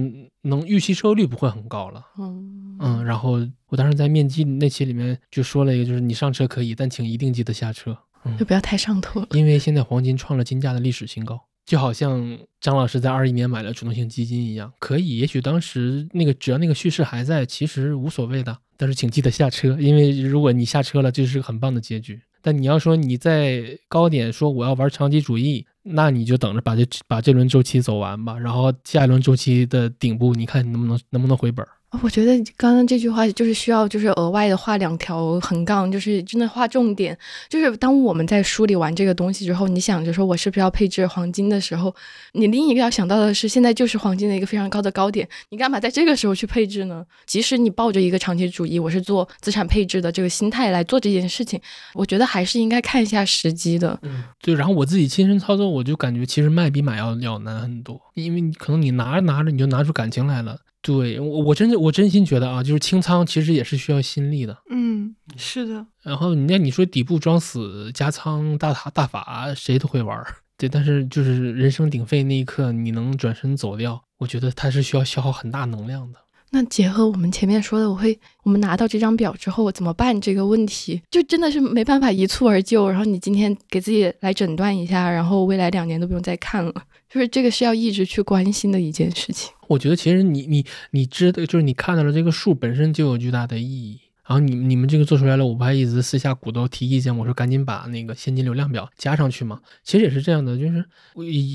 [0.44, 2.06] 能预期收益率不会很高了。
[2.20, 7.98] 嗯嗯，然后我当时在面基那期里面就说了一个，就是你上车可以，但请一定记得下车，
[8.38, 9.26] 就不要太上头。
[9.32, 18.58] 因为现在黄金创了金价的历史新高，就好像张老师在二一年买了主动型基金一样，可以，也许当时那个只要那个叙事还在，其实无所谓的。
[18.76, 22.20] 但是请记得下车，因为如果你下车了，这是个很棒的结局。
[22.42, 25.68] 但你要说你在高点说我要玩长期主义。
[25.90, 31.66] 那你就等着把这把这轮周期走完吧，然后下一轮周期的顶部，你看你能不能能不能回本。
[32.04, 37.18] 我觉得刚刚这句话就是需要，就是额外的画两条横杠，就是真的画重点。
[37.48, 41.96] 就是当我们在梳理完这个东西之后，你想着说我是不是要配置黄金的时候，
[42.34, 47.06] 你另一个要想到的是，现在就是黄金的一个非常高的高点，你干嘛在这个时候去配置呢？
[47.26, 51.60] 即使你抱着一个长期主义，我是做资产配置的这个心态来做这件事情，
[51.94, 53.98] 我觉得还是应该看一下时机的。
[54.02, 54.54] 嗯，对。
[54.54, 60.60] 然后我自己亲身操作，我就感觉其实卖比买要要难很多，因为你可能你拿着拿着你就拿出感情来了。
[60.88, 64.58] 对我，我真的我真心觉得啊，就是清仓其实也是需要心力的。
[64.70, 65.86] 嗯，是的。
[66.02, 70.18] 然后那你说底部装死加仓大塔大法，谁都会玩。
[70.58, 76.20] 对，但是就是人声鼎沸那一刻，你能转身走掉，我觉得它是需要消耗很大能量的。
[76.50, 80.20] 那结合我们前面说的，我会我们拿到这张表之后怎么办？
[80.22, 82.88] 这个问题就真的是没办法一蹴而就。
[82.88, 86.74] 然后你今天给自己来诊断一下，然后未来两年都不用再看了。
[87.10, 89.54] 就是这个是要一直去关心的一件事情。
[89.68, 94.00] 我觉得其实你你你知道，就是你看到了这个数本身就有巨大的意义。
[94.26, 99.62] 然后你你们这个做出来了，我不还一直私下鼓捣提意见，我说赶紧把那个现金流量表加上去嘛。
[99.84, 100.86] 其实也是这样的，就是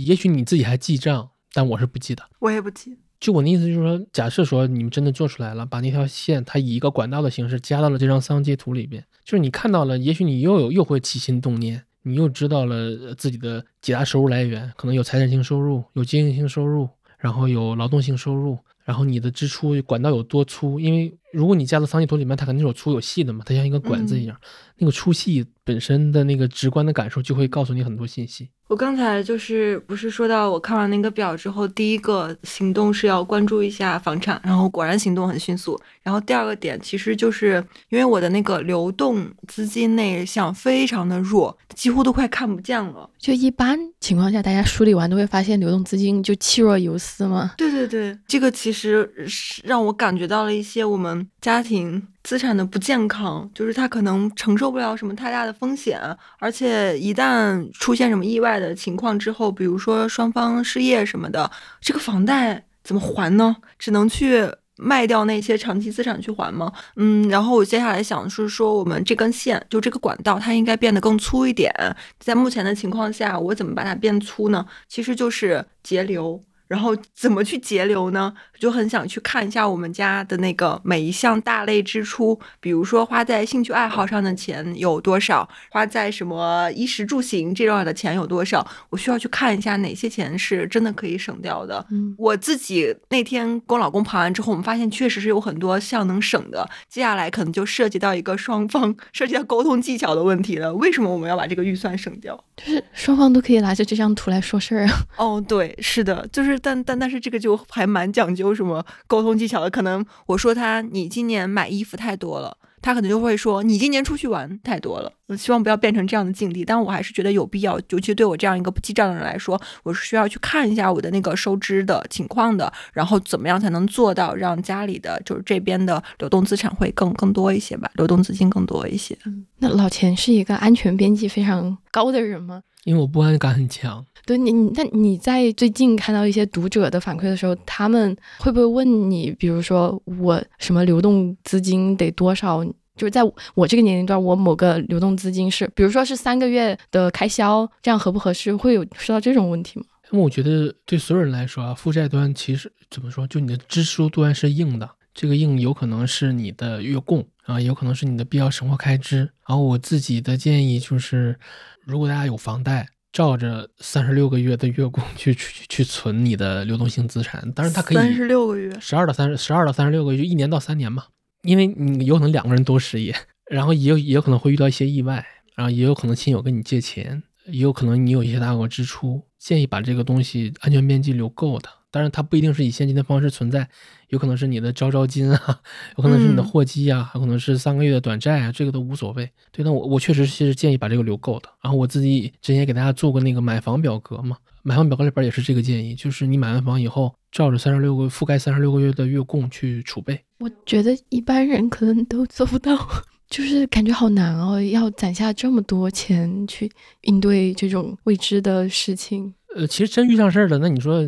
[0.07, 2.23] 也许你自己还记账，但我是不记的。
[2.39, 2.97] 我也不记。
[3.21, 11.85] 就我的意思就是说，假设说你们真的做出来了，把那条线它以一个管道的形式加到了这张桑基图里边，就是你看到了，也许你又有又会起心动念。
[12.03, 16.89] 你又知道了自己的几大收入来源，可能有财产性收入，有经营性收入，
[17.19, 24.37] 然后有劳动性收入，然后你的支出管道有多粗，因为如果你加到桑基图里面，它肯定是有粗有细的嘛，它像一个管子一样，
[24.77, 28.51] 那个粗细本身的那个直观的感受就会告诉你很多信息。
[28.73, 35.79] 我刚才就是不是说到我看完那个表之后，第一个行动是要关注一下房产，然后果然行动很迅速。
[36.03, 43.11] 然后第二个点其实就是因为我的那个流动资金内项非常的弱，几乎都快看不见了。
[43.19, 47.53] 就一般情况下，大家梳理完都会发现流动资金就气若游丝嘛。
[47.59, 52.03] 对对对，这个其实是让我感觉到了一些我们家庭。
[52.23, 56.01] 资产的不健康，就是他可能承受不了什么太大的风险，
[56.39, 63.57] 而且一旦出现什么意外的情况之后，比如说双方失业什么的，这个房贷怎么还呢？
[63.79, 66.73] 只能去卖掉那些长期资产去还吗？
[66.97, 71.73] 嗯，然后我接下来想是说，我们这根线就这个管道，它应该变得更粗一点。
[72.19, 74.65] 在目前的情况下，我怎么把它变粗呢？
[74.89, 76.41] 其实就是节流。
[76.73, 78.33] 然后怎么去节流呢？
[78.59, 91.85] 就很想去看一下我们家的那个每一项大类支出，比如说花在兴趣爱好上的钱有多少，花在什么衣食住行这种的钱有多少，我需要去看一下哪些钱是真的可以省掉的。
[91.91, 96.67] 嗯，我自己那天跟我老公盘完之后，我们发现确实是有很多项能省的。
[96.89, 100.73] 接下来可能就涉及到一个双方涉及到沟通技巧的问题了。
[100.77, 102.43] 为什么我们要把这个预算省掉？
[102.57, 105.01] 就是双方都可以拿着这张图来说事儿啊。
[105.17, 106.62] 哦，对，是的，就是。
[106.63, 115.13] 但但但是这个就还蛮讲究什么沟通技巧的，可能我说他你今年买衣服太多了，他可能就会说你今年出去玩太多了。
[115.27, 129.17] 我希望不要变成这样的境地，但我还是觉得有必要，尤其对我这样一个不记账的人来说，我是需要去看一下我的那个收支的情况的，然后怎么样才能做到让家里的就是这边的流动资产会更更多一些吧，流动资金更多一些。
[129.59, 132.63] 那老钱是一个安全边际非常高的人吗？
[132.85, 134.05] 因为我不安感很强。
[134.25, 142.65] 对你，那你在最近看到一些读者的反馈的时候，他们会不会问你，比如说我什么流动资金得多少？
[142.95, 143.23] 就是在
[143.55, 148.55] 我这个年龄段，我某个流动资金是，比如说是三个月的开销，这样合不合适？
[148.55, 149.87] 会有说到这种问题吗？
[150.11, 159.19] 那我觉得对所有人来说啊，负债端其实怎么说，就你的支出端是硬的，这个硬有可能是你的月供啊，有可能是你的必要生活开支。
[159.49, 161.37] 然后我自己的建议就是。
[161.85, 171.05] 如果大家有房贷，照着三十六个月的月供去去去存你的流动性资产，当然它可以三十六个月，十二到三十，十二到三十六个月，就一年到三年嘛。
[171.43, 173.15] 因为你有可能两个人都失业，
[173.51, 181.69] 然后也有也有可能会遇到一些意外，然后也有可能亲友跟你借钱，也有可能你有一些大额支出，建议把这个东西安全边际留够的。
[181.93, 183.69] 当然，它不一定是以现金的方式存在，
[184.09, 185.61] 有可能是你的招招金啊，
[185.99, 189.31] 有可能是你的货基啊，还可能是三个月的短债啊，这个都无所谓。
[189.53, 191.51] 对，那我我确实是建议把这个留够的。
[191.63, 200.19] 然后我自己之前给大家做过那个买房表格嘛，买房表格里边也是这个建议，就是你买完房以后，照着三十六个覆盖三十六个月的月供去储备。
[200.39, 202.75] 我觉得一般人可能都做不到，
[203.29, 209.35] 就是感觉好难哦，要攒下这么多钱去应对这种未知的事情。
[209.55, 211.05] 呃，其实真遇上事儿了，那你说。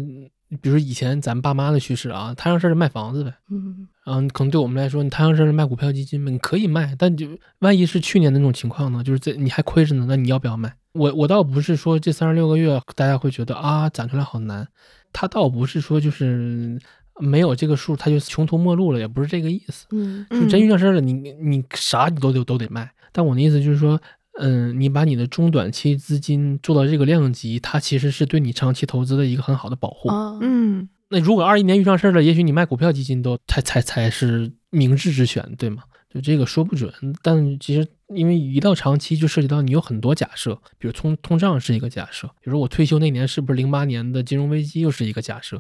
[0.61, 7.27] 比如以前咱爸妈的趋势啊，摊上事儿卖房子呗，嗯，然后可能对我们来说，你摊上事儿卖股票基金呗，你可以卖，但就
[7.59, 10.75] 万一是去年的那种情况呢，就是在你还亏着呢，那你要不要卖？
[10.93, 14.69] 我我倒不是说这三十六个月大家会觉得啊攒出来好难，
[15.13, 16.79] 他倒不是说就是
[17.19, 24.01] 没有这个数他就穷途末路了，也不是这个意思，嗯，就真遇上事儿了，你你啥你都得都得卖，但我的意思就是说。
[24.39, 30.09] 嗯，你把你的中短期资金做到这个量级，它其实是对你长期投资的一个很好的保护。
[30.41, 35.85] 嗯，那如果二一年遇上事儿了，也许你卖股票基金都才才才是明智之选，对吗？
[36.15, 37.87] 就这个说不准，但其实。
[38.09, 45.59] 因为一到长期就涉及到你有很多假设，比如通通胀是一个假设，比如说我退休那年是不是零八年的金融危机又是一个假设，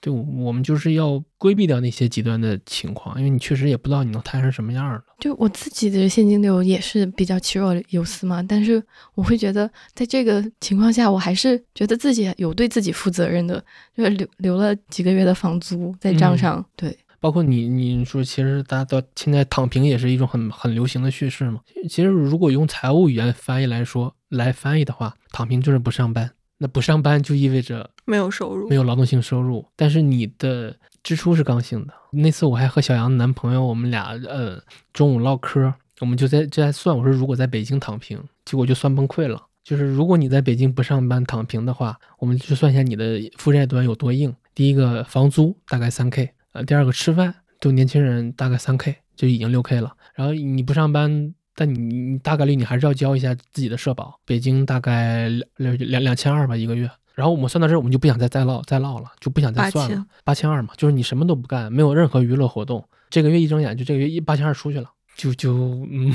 [0.00, 5.04] 对，我们就是要规避掉那些极端的情况，因为你确实也不知道你能摊成什么样了。
[5.20, 8.82] 就我自己的现金流也是比较气若游丝嘛，但是
[9.14, 13.62] 我会觉得在这个情况下，我还是觉得自己有对自己负责任的，
[13.94, 16.96] 就是留留了几个月的房租在账上，对。
[17.22, 21.60] 包括你，你说其实大家都现在躺平也是一种很很流行的叙事嘛。
[21.88, 26.28] 其实如果用财务语言翻译来说，来翻译的话，躺平就是不上班。
[26.58, 29.64] 那不上班就意味着没有收入，没有劳动性收入。
[29.76, 31.94] 但是你的支出是刚性的。
[32.10, 34.60] 那次我还和小杨男朋友，我们俩呃
[34.92, 39.40] 中午唠嗑，我们就在就在算，我说如果在北京躺平，结果就算崩溃了。
[39.62, 44.34] 就是如果你在北京不上班躺平的话，我们就算一下你的负债端有多硬。
[44.56, 46.28] 第一个房租大概三 k。
[46.52, 49.92] 呃，第二个吃饭，就年轻人大概三 k 就已经六 k 了。
[50.14, 54.18] 然后你不上班，但你你大概率你还是要交一下自己的社保。
[54.24, 60.06] 北京大概两两两千二吧一个月，然后我们算到这儿，我们就不想再再唠再唠了，就不想再算了。
[60.24, 65.54] 八千二嘛，就是你什么都不干，没有任何娱乐活动，这个月一睁眼就这个月一八千二出去了，就就
[65.90, 66.12] 嗯，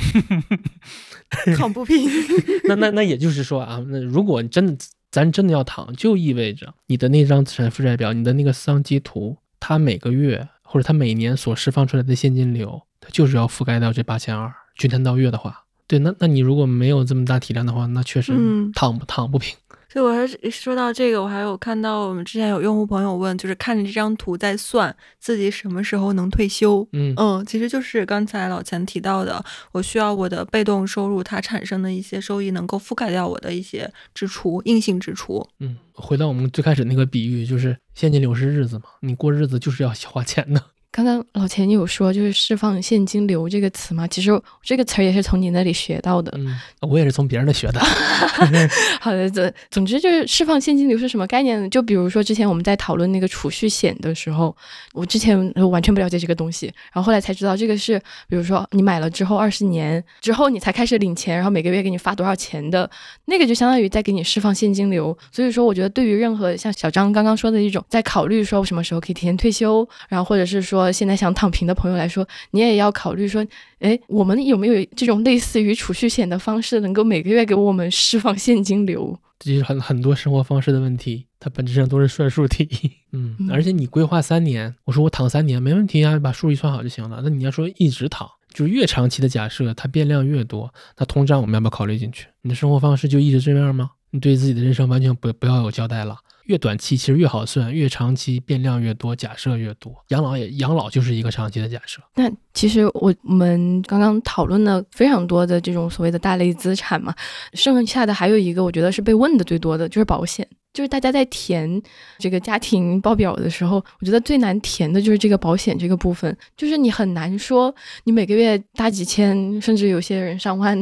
[1.56, 2.08] 躺不平。
[2.68, 4.76] 那那那也就是说啊，那如果你真的
[5.10, 15.64] 咱真的要躺，就意味着你的那张资产负债表，你的那个桑基图，它每个月或者它每年所释放出来的现金流，它就是要覆盖到这八千二，均摊到月的话。
[15.86, 18.32] 对，那那你如果没有这么大体量的话，那确实
[18.74, 19.56] 躺不躺不平。
[19.90, 26.86] 所以我还是说到这个，我还有看到我们之前有用户朋友问，就是看着这张图在算自己什么时候能退休。
[26.92, 35.48] 嗯嗯，其实就是刚才老钱提到的，我需要我的被动收入它产生的一些收益能够覆盖掉我的一些支出，硬性支出。
[35.60, 40.62] 嗯，回到我们最开始那个比喻，就是现金流是日子嘛，你过日子就是要花钱的。
[40.90, 44.06] 刚刚老钱你有说就是释放现金流这个词嘛？
[44.08, 44.30] 其实
[44.62, 46.32] 这个词儿也是从你那里学到的。
[46.34, 47.80] 嗯，我也是从别人那学的。
[48.98, 51.68] 好的，总总之就是释放现金流是什么概念呢？
[51.68, 54.56] 就比如说之前我们在讨论那个储蓄险的时候，
[54.94, 55.38] 我之前
[55.70, 62.90] 完全不了解这个东西，然后后来才知道这个是，比如说你买了之后二十年之后你才开始领钱，然后每个月给你发多少钱的
[63.26, 65.16] 那个就相当于在给你释放现金流。
[65.30, 70.87] 所以说，我觉得对于任何像小张刚刚说的一种在考虑说什么时候可以提前退休，然后或者是说。
[70.88, 73.46] 说现在想躺平的朋友来说，你也要考虑说，
[73.80, 79.18] 哎，我们有没有这种类似于储蓄险的方式，能够每个月给我们释放现金流？
[79.38, 82.68] 这就是很很多生活方式的问题，它本质上都是算术题。
[83.12, 87.20] 嗯，而且你规划三年，我说我躺三年没问题啊，把数一算好就行了。
[87.22, 92.26] 那你要说一直躺，就是越长期的假设，它变量越多，那通胀我们要不要考虑进去？
[92.42, 93.90] 你的生活方式就一直这样吗？
[94.10, 96.16] 你对自己的人生完全不不要有交代了。
[96.48, 99.94] 越短期其实越好算，越长期变量越多，假设越多。
[100.08, 102.02] 养老也养老就是一个长期的假设。
[102.14, 107.14] 那其实我们刚刚讨论了非常多的这种所谓的大类资产嘛，
[107.52, 110.46] 剩下的还有一个我觉得是被问的最多的就是保险。
[110.74, 111.82] 就是大家在填
[112.18, 116.34] 这个家庭报表的时候，我觉得最难填的就是这个保险这个部分。
[116.56, 117.74] 就是你很难说
[118.04, 120.78] 你每个月大几千，甚至有些人上万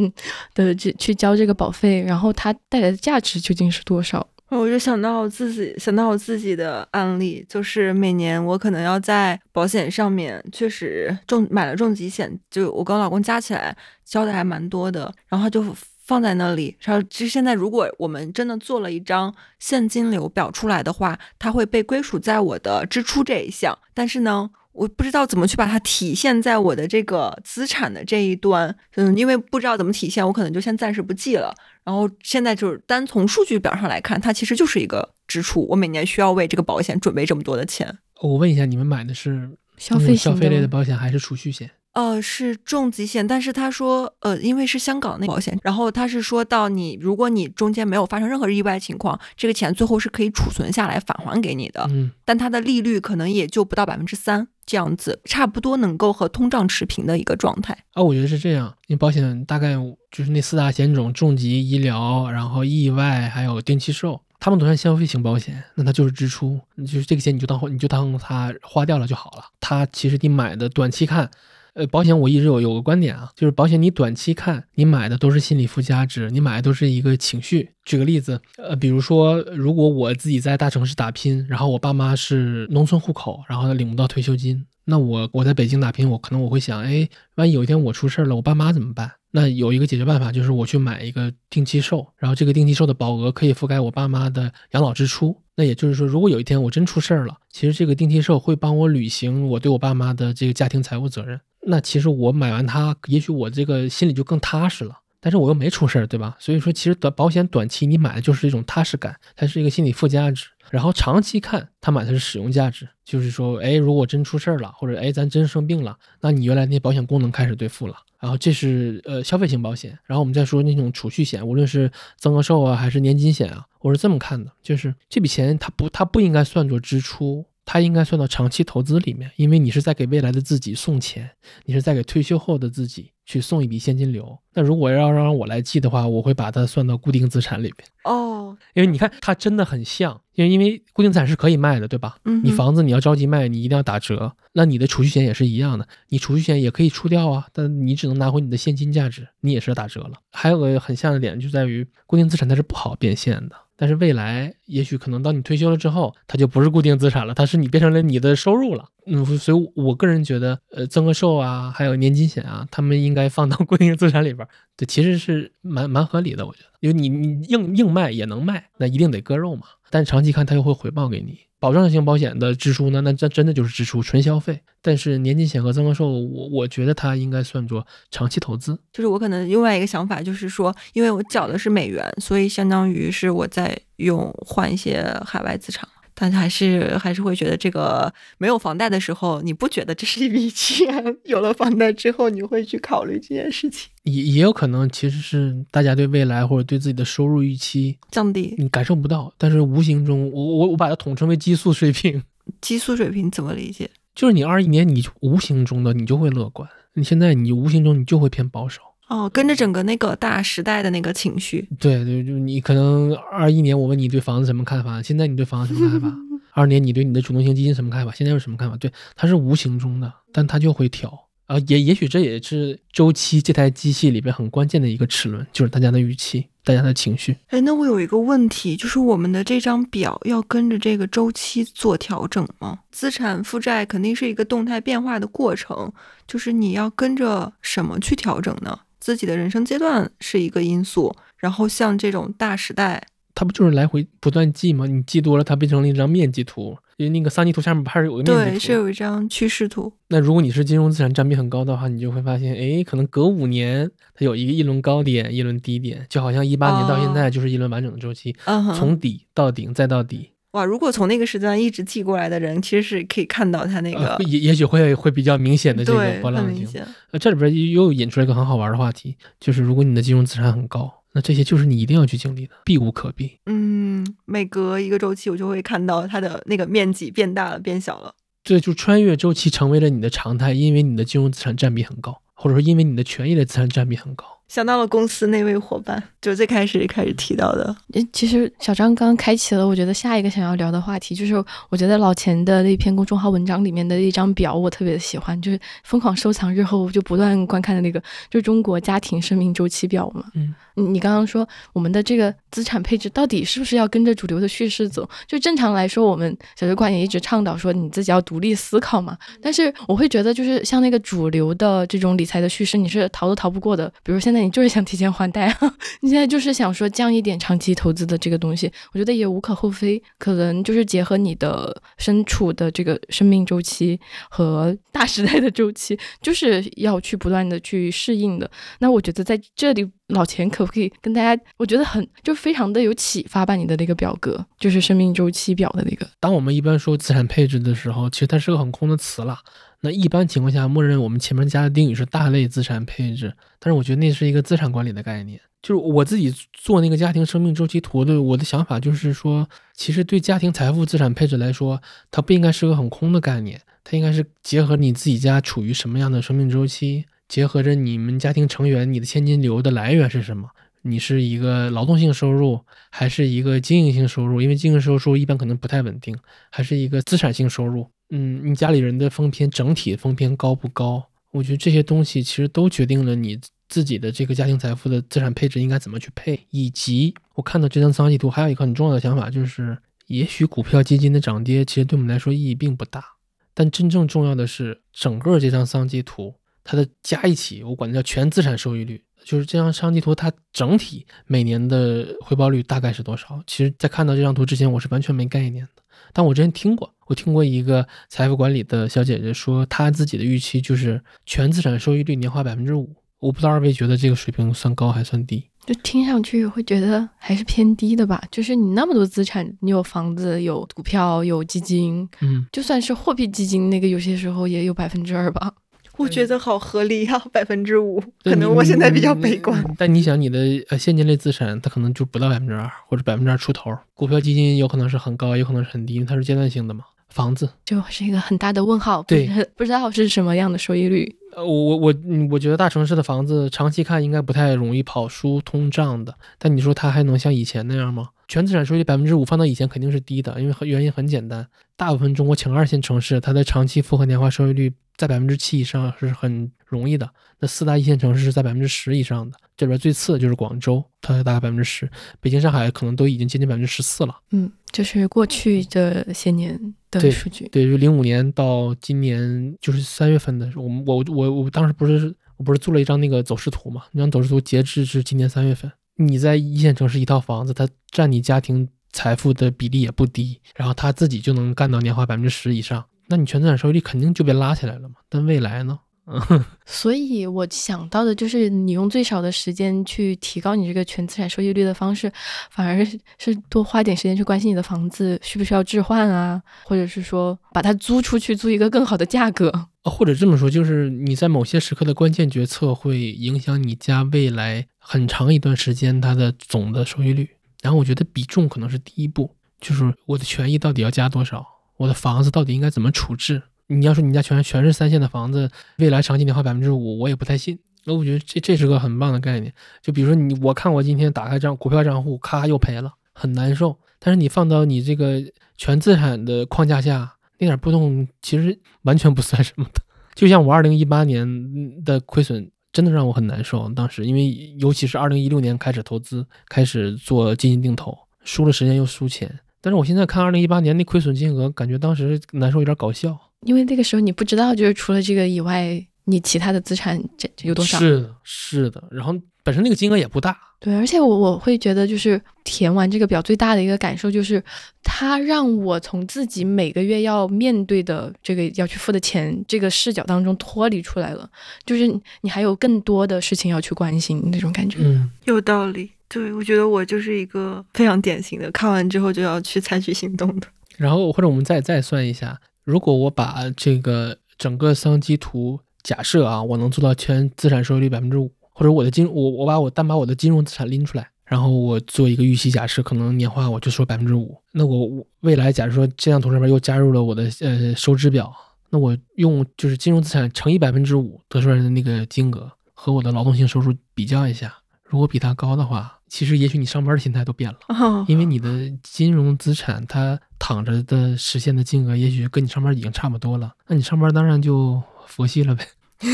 [0.54, 4.26] 的这去交这个保费，然后它带来的价值究竟是多少？
[4.48, 15.64] 我就想到我自己，想到我自己的案例，就是每年我可能要在保险上面确实重买了重疾险，就我跟我老公加起来交的还蛮多的，然后就
[16.04, 16.76] 放在那里。
[16.80, 24.50] 然后其实现在如果我们真的做了一张现金流表出来的话，它会被归属在我的支出这一项，但是呢。
[24.76, 31.54] 我不知道怎么去把它体现在我的这个资产的这一端，嗯，因为不知道怎么体现，我可能就先暂时不记了。
[31.82, 37.98] 然后现在就是单从数据表上来看，它其实就是一个支出，我每年需要为这个保险准备这么多的钱。
[38.20, 41.70] 我问一下，你们买的是消费消费类的保险还是储蓄险？
[41.96, 51.86] 呃，是重疾险，但是他说，呃，因为是香港那保险，然后他是说到你，如果你中间没有发生任何意外情况，这个钱最后是可以储存下来返还给你的。
[51.88, 57.84] 嗯，但它的利率可能也就不到百分之三这样子，差不多能够和通胀持平的一个状态。
[57.94, 59.72] 啊，我觉得是这样，因为保险大概
[60.10, 69.44] 就是那四大险种：重疾、医疗，然后意外，还有定期寿，他们都算消费型保险，那它就是支出，就是这个钱你就当你就当它花掉了就好了。
[69.60, 71.30] 它其实你买的短期看。
[71.76, 77.68] 呃，保险我一直有有个观点啊，就是保险你短期看，你买的都是心理附加值，你买的都是一个情绪。
[77.84, 89.12] 举个例子，呃，比如说，如果我自己在大城市打拼，然后我爸妈是农村户口，然后领不到退休金，那我我在北京打拼，我可能我会想，哎，万一有一天我出事了，我爸妈怎么办？
[89.32, 95.36] 那有一个解决办法，就是我去买一个定期寿，然后这个定期寿的保额可以覆盖我爸妈的养老支出。
[95.56, 101.38] 那也就是说，如果有一天我真出事儿了，其实这个定期寿会帮我履行我对我爸妈的这个家庭财务责任。
[101.66, 105.00] 那其实我买完它，也许我这个心里就更踏实了。
[105.18, 106.36] 但是我又没出事儿，对吧？
[106.38, 110.46] 所以说，其实短保险短期你买的就是一种踏实感，它是一个心理附加值。
[110.70, 117.96] 然后长期看，它买的是使用价值，就是说，哎，如果真出事儿了，或者哎咱真生病了，那你原来那些保险功能开始兑付了。
[118.20, 119.98] 然后这是呃消费型保险。
[120.04, 127.46] 然后我们再说那种储蓄险，无论是增额寿啊，还是年金险啊，我是这么看的，就是这笔钱它不它不应该算作支出。
[127.66, 131.28] 它应该算到长期投资里面，因为你是在给未来的自己送钱，
[131.64, 134.38] 你是在给退休后的自己去送一笔现金流。
[134.54, 137.88] 那如果要让我来记的话，我会把它算到固定资产里面。
[138.04, 142.16] 哦，因为你看它真的很像，因为因为固定资产是可以卖的，对吧？
[142.24, 144.36] 嗯，你房子你要着急卖，你一定要打折。
[144.52, 150.12] 那你的储蓄险也是一样的，你储蓄险也可以出掉啊，但你只能拿回你的现金价值，你也是要打折了。
[150.30, 153.56] 还有个很像的点就在于固定资产它是不好变现的。
[153.76, 158.88] 但是未来也许可能到你退休了之后，它就不是固定资产了，它是你变成了你的收入了。
[159.06, 164.46] 嗯，所以我个人觉得，呃，增额寿啊，还有年金险啊，他们应该放到固定资产里边，
[164.76, 169.62] 对，其实是蛮蛮合理的，我觉得，因为你你硬硬卖也能卖，那一定得割肉嘛。
[169.90, 171.38] 但长期看它又会回报给你。
[171.58, 174.60] 保障型保险的支出呢，那这真的就是支出，纯消费。
[174.82, 178.78] 但是年金险和增额寿，我我觉得它应该算作长期投资。
[178.92, 185.88] 就是我可能另外一个想法就是说，因为我缴的是美元，所以相当于是我在用换一些海外资产。
[186.18, 191.16] 但还是还是会觉得这个没有房贷的时候，你不觉得这是一笔 钱？
[191.24, 193.90] 有了房贷之后，你会去考虑这件事情。
[194.04, 199.30] 也也有可能，其实是大家对未来或者对自己的收入预期降低，你感受不到。
[199.36, 202.22] 但是无形中，我我我把它统称为激素水平。
[202.62, 203.90] 激素水平怎么理解？
[204.14, 208.80] 就是你二一年你无形中的你就会乐观，你现在你无形中你就会偏保守。
[209.08, 216.16] 哦，跟着整个那个大时代的那个情绪，对对，就你可能二一年我问你对房子什么看法，现在你对房子什么看法？
[216.52, 218.12] 二年你对你的主动型基金什么看法？
[218.12, 218.76] 现在有什么看法？
[218.78, 227.36] 对，它是无形中的，但它就会调啊，也也许这也是周期这台机器里边很关键的一个齿轮，就是大家的预期，大家的情绪。
[227.48, 232.80] 哎，那我有一个问题，就是我们的这张表要跟着这个周期做调整吗？
[232.90, 235.92] 资产负债肯定是一个动态变化的过程，
[236.26, 238.80] 就是你要跟着什么去调整呢？
[239.06, 243.00] 自己的人生阶段是一个因素，然后像这种大时代，
[243.36, 244.84] 它不就是来回不断记吗？
[244.84, 248.50] 你记多了，它变成了一张面积图，因为那个三级图下面不还是有个面积图？
[248.50, 249.92] 对，是有一张趋势图。
[250.08, 258.34] 那如果你是金融资产占比很高的话，你就会发现，哎，可能隔五年它有一个一轮高点，一轮低点，就好像一八年到现在就是一轮完整的周期，
[258.74, 260.30] 从底到顶再到底。
[260.56, 266.66] 哇，如果从那个时段一直记过来的人，其实是可以看到他那个，也也许会会比较明显的这个波浪形。
[267.10, 273.38] 呃，这里边又引出来一个很好玩的话题，就是如果你的金融资产很高，那这些就是你一定要去经历的，避无可避。
[273.44, 278.14] 嗯，每隔一个周期，我就会看到它的那个面积变大了，变小了。
[278.42, 284.24] 对，就穿越周期成为了你的常态，因为你的金融资产占比很高，或者说因为你的权益的资产占比很高。
[284.48, 287.74] 想到了公司那位伙伴，就最开始开始提到的。
[288.12, 291.34] 其实小张刚刚开启了，我觉得下一个想要聊的话题，就是
[291.68, 300.24] 我觉得老钱的那篇公众号文章里面的一张表，我特别的喜欢，就是疯狂收藏，日后就不断观看的那个，就是中国家庭生命周期表嘛。
[300.34, 300.54] 嗯。
[300.78, 305.08] 你刚刚说我们的这个资产配置到底是不是要跟着主流的叙事走？
[305.26, 309.16] 就正常来说，我们小学馆也一直倡导说你自己要独立思考嘛。
[309.40, 313.90] 但是我会觉得，就是像那个主流的这种理财的叙事，你是逃都逃不过的。
[314.02, 315.58] 比如现在那你就是想提前还贷啊，
[316.02, 320.02] 你现在就是想说降一点长期投资的这个东西，我觉得也无可厚非。
[320.18, 328.50] 可能就是结合你的身处的这个生命周期和大时代的周期，就是要去不断的去适应的。
[328.80, 329.90] 那我觉得在这里。
[330.08, 331.42] 老钱可不可以跟大家？
[331.56, 333.56] 我觉得很就非常的有启发吧。
[333.56, 336.06] 你的那个表格就是生命周期表的那个。
[336.20, 339.38] 当我们一般说资产配置的时候，其实它是个很空的词了。
[339.80, 343.34] 那一般情况下，默认我们前面加的定语是大类资产配置。
[343.58, 345.40] 但是我觉得那是一个资产管理的概念。
[345.60, 351.82] 就是我自己做那个家庭生命周期图的，我的想法就是说，其实对家庭财富资产配置来说，
[352.12, 357.06] 它不应该是个很空的概念，它应该是结合你自己家处于什么样的生命周期。
[357.28, 360.48] 结合着你们家庭成员，你的现金流的来源是什么？
[360.82, 362.60] 你是一个劳动性收入，
[362.90, 364.40] 还是一个经营性收入？
[364.40, 366.16] 因为经营收入一般可能不太稳定，
[366.48, 367.90] 还是一个资产性收入？
[368.10, 371.08] 嗯，你家里人的风偏整体风偏高不高？
[371.32, 373.36] 我觉得这些东西其实都决定了你
[373.68, 376.38] 自己的这个家庭财富的资产配置应该怎么去配。
[376.50, 383.04] 以及我看到这张桑基图，还有一个很重要的想法就是，也许股票基金的涨跌其实对我们来说意义并不大，
[383.52, 386.36] 但真正重要的是整个这张桑基图。
[386.66, 393.40] 它的加一起，我管它叫全资产收益率，就是这张商地图，它整体每年的回报率大概是多少？
[393.46, 395.82] 其实，在看到这张图之前，我是完全没概念的。
[396.12, 402.94] 但我之前听过，我听过一个财富管理的小姐姐说，她自己的预期就是全资产收益率年化百分之五。
[403.18, 405.48] 我不知道二位觉得这个水平算高还算低？
[405.66, 408.22] 就听上去会觉得还是偏低的吧。
[408.30, 415.52] 就是你那么多资产，你有房子、有股票、有基金，嗯，就算是货币基金，那个有些时候也有百分之二吧。
[415.96, 419.64] 我觉得好合理呀， 百分之五，可能我现在比较悲观。
[419.78, 420.38] 但你想，你的
[420.68, 423.76] 呃现金类资产，它可能就不到百分之二，或者百分之二出头。
[423.94, 426.84] 股票基金有可能是很高，有可能是很低，因为它是阶段性的嘛。
[427.08, 429.26] 房子就是一个很大的问号，对，
[429.56, 431.16] 不知道是什么样的收益率。
[431.34, 431.94] 呃，我我我，
[432.32, 436.14] 我觉得大城市的房子长期看应该不太容易跑输通胀的。
[436.38, 438.10] 但你说它还能像以前那样吗？
[438.28, 444.74] 全资产收益率百分之五，放到以前肯定是低的，因为原因很简单，大部分中国前二线城市，它的长期复合年化收益率。
[444.96, 447.08] 在百分之七以上是很容易的。
[447.38, 451.88] 那四大一线城市是在百分之十以上的，这边最次的就是广州，它大概百分之十。
[452.20, 454.16] 北京、上海可能都已经接近百分之十四了。
[454.30, 457.46] 嗯，就是过去这些年的数据。
[457.48, 463.82] 对，就零五年到今年，就是三月份的时候，我们我我我当时不是我不是做了一张那个走势图嘛？
[463.92, 468.68] 那张走势图截至是今年三月份，你在一线城市一套房子，它占你家庭。
[468.92, 474.96] 财富的比例也不低，然后他自己就能干到年化百分之十以上，那你全资产收益率肯定就被拉起来了嘛。
[475.08, 475.78] 但未来呢？
[476.64, 482.12] 所以我想到的就是，你用最少的时间去提高你这个全资产收益率的方式，
[482.48, 482.86] 反而
[483.18, 489.52] 是多花点时间去关心你的房子需不需要置换啊，或者是说把它租出去，租一个更好的价格。
[489.82, 497.28] 或者这么说，就是你在某些时刻的关键决策会影响你家未来很长一段时间它的总的收益率。
[497.62, 501.44] 然后我觉得比重可能是第一步，就是我的权益到底要加多少，
[501.76, 503.42] 我的房子到底应该怎么处置。
[503.68, 507.58] 你要说你家全全是三线的房子，未来长期年化百分之五，我也不太信。
[507.84, 509.52] 那我觉得这这是个很棒的概念。
[509.82, 513.76] 就比如说你，我看我今天打开账股票账户，咔又赔了，很难受。
[513.98, 515.20] 但是你放到你这个
[515.56, 519.82] 全资产的框架下，那点波动其实完全不算什么的。
[520.14, 523.68] 就像我二零一八年的亏损，真的让我很难受。
[523.70, 529.40] 当时因为尤其是二零一六年开始投资，开始做基金定投，输了时间又输钱。
[529.66, 533.18] 但是我现在看二零一八年那亏损金额，感觉当时难受有点搞笑。
[533.40, 537.76] 因为那个时候你不知道，就是除了这个以外，你其他的资产这有多少？
[537.76, 538.84] 是的，是的。
[538.92, 539.12] 然后
[539.42, 540.38] 本身那个金额也不大。
[540.60, 544.40] 对，而且我我会觉得，就是填完这个表最大的一个感受就是，
[544.84, 551.28] 它让我从自己每个月要面对的这个要去付的钱这个视角当中脱离出来了。
[551.64, 551.88] 就是
[552.20, 554.78] 你还有更多的事情要去关心那种感觉。
[554.80, 555.90] 嗯，有道理。
[556.08, 560.46] 对，我觉得我就是一个非常典型的，看完之后就要去采取行动的。
[560.76, 562.38] 然后或者我们再再算一下。
[562.64, 574.36] 如果我把这个整个桑基图假设啊，我能做到全资产收益率百分之五，或者我的金我我把我单把我的金融资产拎出来，然后我做一个预期假设，可能年化我就说百分之五。
[574.52, 578.34] 那我未来假如说这张图上面又加入了我的呃收支表，
[578.70, 584.52] 那我用就是金融资产乘以百分之五得出来的那个金额和我的劳动性收入比较一下，
[584.84, 585.95] 如果比它高的话。
[586.08, 587.58] 其实，也许你上班的心态都变了，
[588.08, 593.52] 因为你的金融资产它躺着的实现的金额，也许跟你上班已经差不多了。
[593.66, 595.66] 那你上班当然就佛系了呗。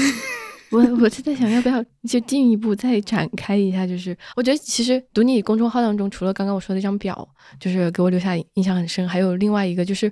[0.72, 3.86] 我我是在想，要不要就进一步再展开一下？
[3.86, 7.28] 就是我觉得，其实读你公众号当中，除了刚刚我说的那张表，
[7.60, 10.10] 就是给我留下印象很深，还有另外一个，就是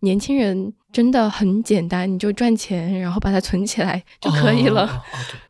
[0.00, 5.00] 年轻人真的很简单，你就赚钱，然后把它存起来就可以了。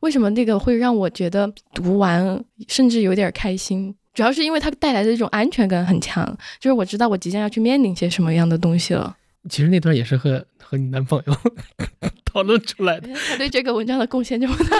[0.01, 3.95] 为什么那个会让我觉得读完甚至有点开心？
[4.13, 6.27] 主要是因为它带来的这种安全感很强，
[6.59, 9.17] 就是我知道我即将要去面临些什么样的东西了。
[9.49, 11.37] 其实那段也是和和你男朋友
[12.25, 13.09] 讨论出来的。
[13.29, 14.77] 他对这个文章的贡献这么大，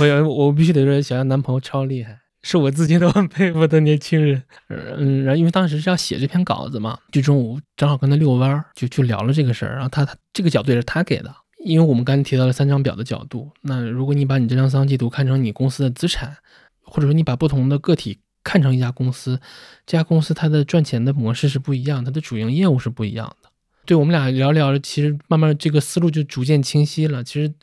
[0.24, 4.42] 我我必须得说，小杨男朋友超厉害，是我自己都很佩服的年轻人。
[4.68, 9.74] 嗯，然后因为当时是要写这篇稿子嘛，就中午正好跟他遛弯儿，就就聊了这个事儿。
[9.74, 13.50] 然后他他这个角度也是他给的，因为我们刚才提到了三张表的角度。
[13.62, 16.36] 那如果你把你这张桑季图看成你公司的资产，
[16.82, 19.40] 或者说你把不同的个体看成一家公司，
[19.84, 23.45] 这家公司它的赚钱的模式是不一样，它的主营业务是不一样的。
[23.86, 27.22] 对我们俩聊聊，其实慢慢这个思路就逐渐清晰了。
[27.24, 27.54] 其实，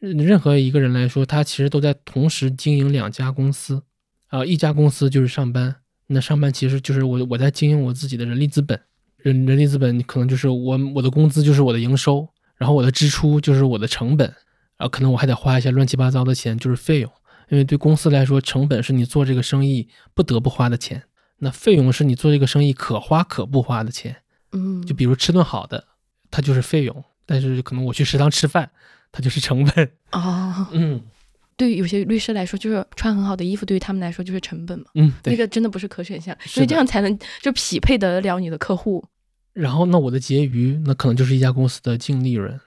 [0.00, 3.82] 任何一个人来说，他其实都在同时经营两家公司，
[4.28, 5.76] 啊，一家公司就是上班，
[6.06, 8.78] 那上班其实就是我我在经营我自己的人力资本，
[9.16, 14.32] 人人力资本可能就是我我的工资就是我的营收，然后我的支出就是我的成本，
[14.76, 17.10] 啊可能我还得花一些乱七八糟的钱，就是费用。
[17.48, 21.02] 因为对公司来说，成本是你做这个生意不得不花的钱，
[21.38, 24.19] 那费用是你做这个生意可花可不花的钱。
[24.52, 25.84] 嗯，就比如吃顿好的，
[26.30, 26.94] 它就是费用；
[27.24, 28.70] 但是可能我去食堂吃饭，
[29.12, 29.90] 它就是成本。
[30.12, 31.00] 哦，嗯，
[31.56, 34.86] 对于有些律师来说，就是穿很好的衣服，对于他们来说就是成本嘛。
[34.94, 39.04] 嗯，那个真的不是可选项，所以这样才能就匹配得了你的客户。
[39.52, 42.58] 然后，那我的结余，那可能就是一家公司的净利润。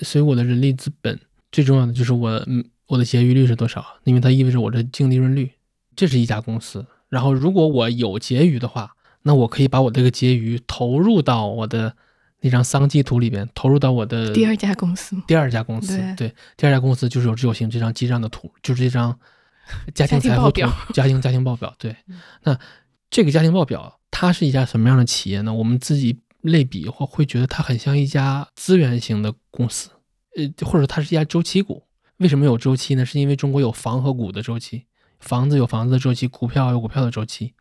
[0.00, 1.20] 所以我的人力资本
[1.52, 3.84] 最重要的就是我，嗯，我的结余率是多少？
[4.04, 5.50] 因为它意味着我的净利润率。
[5.94, 6.84] 这是一家公司。
[7.08, 8.96] 然后，如果我有结余的话。
[9.22, 11.94] 那我可以把我这个结余投入到我的
[12.40, 15.14] 那张桑基图里边，投入到我的第二家公司。
[15.26, 19.18] 第二家公司，对，第二家公司就是有持有型这张记账的图，就是这张
[19.94, 21.74] 家庭财富表，家庭家庭报表。
[21.78, 21.94] 对，
[22.44, 22.58] 那
[23.10, 25.52] 这个家庭报表它是一家什么样的企业呢？
[25.52, 29.90] 我们自己类比或会觉得它很像一家资源型的公司，
[30.36, 31.82] 呃，或者它是一家周期股。
[32.16, 33.04] 为什么有周期呢？
[33.04, 34.86] 是因为中国有房和股的周期，
[35.18, 37.52] 房子有房子的周期，股票有股票的周期，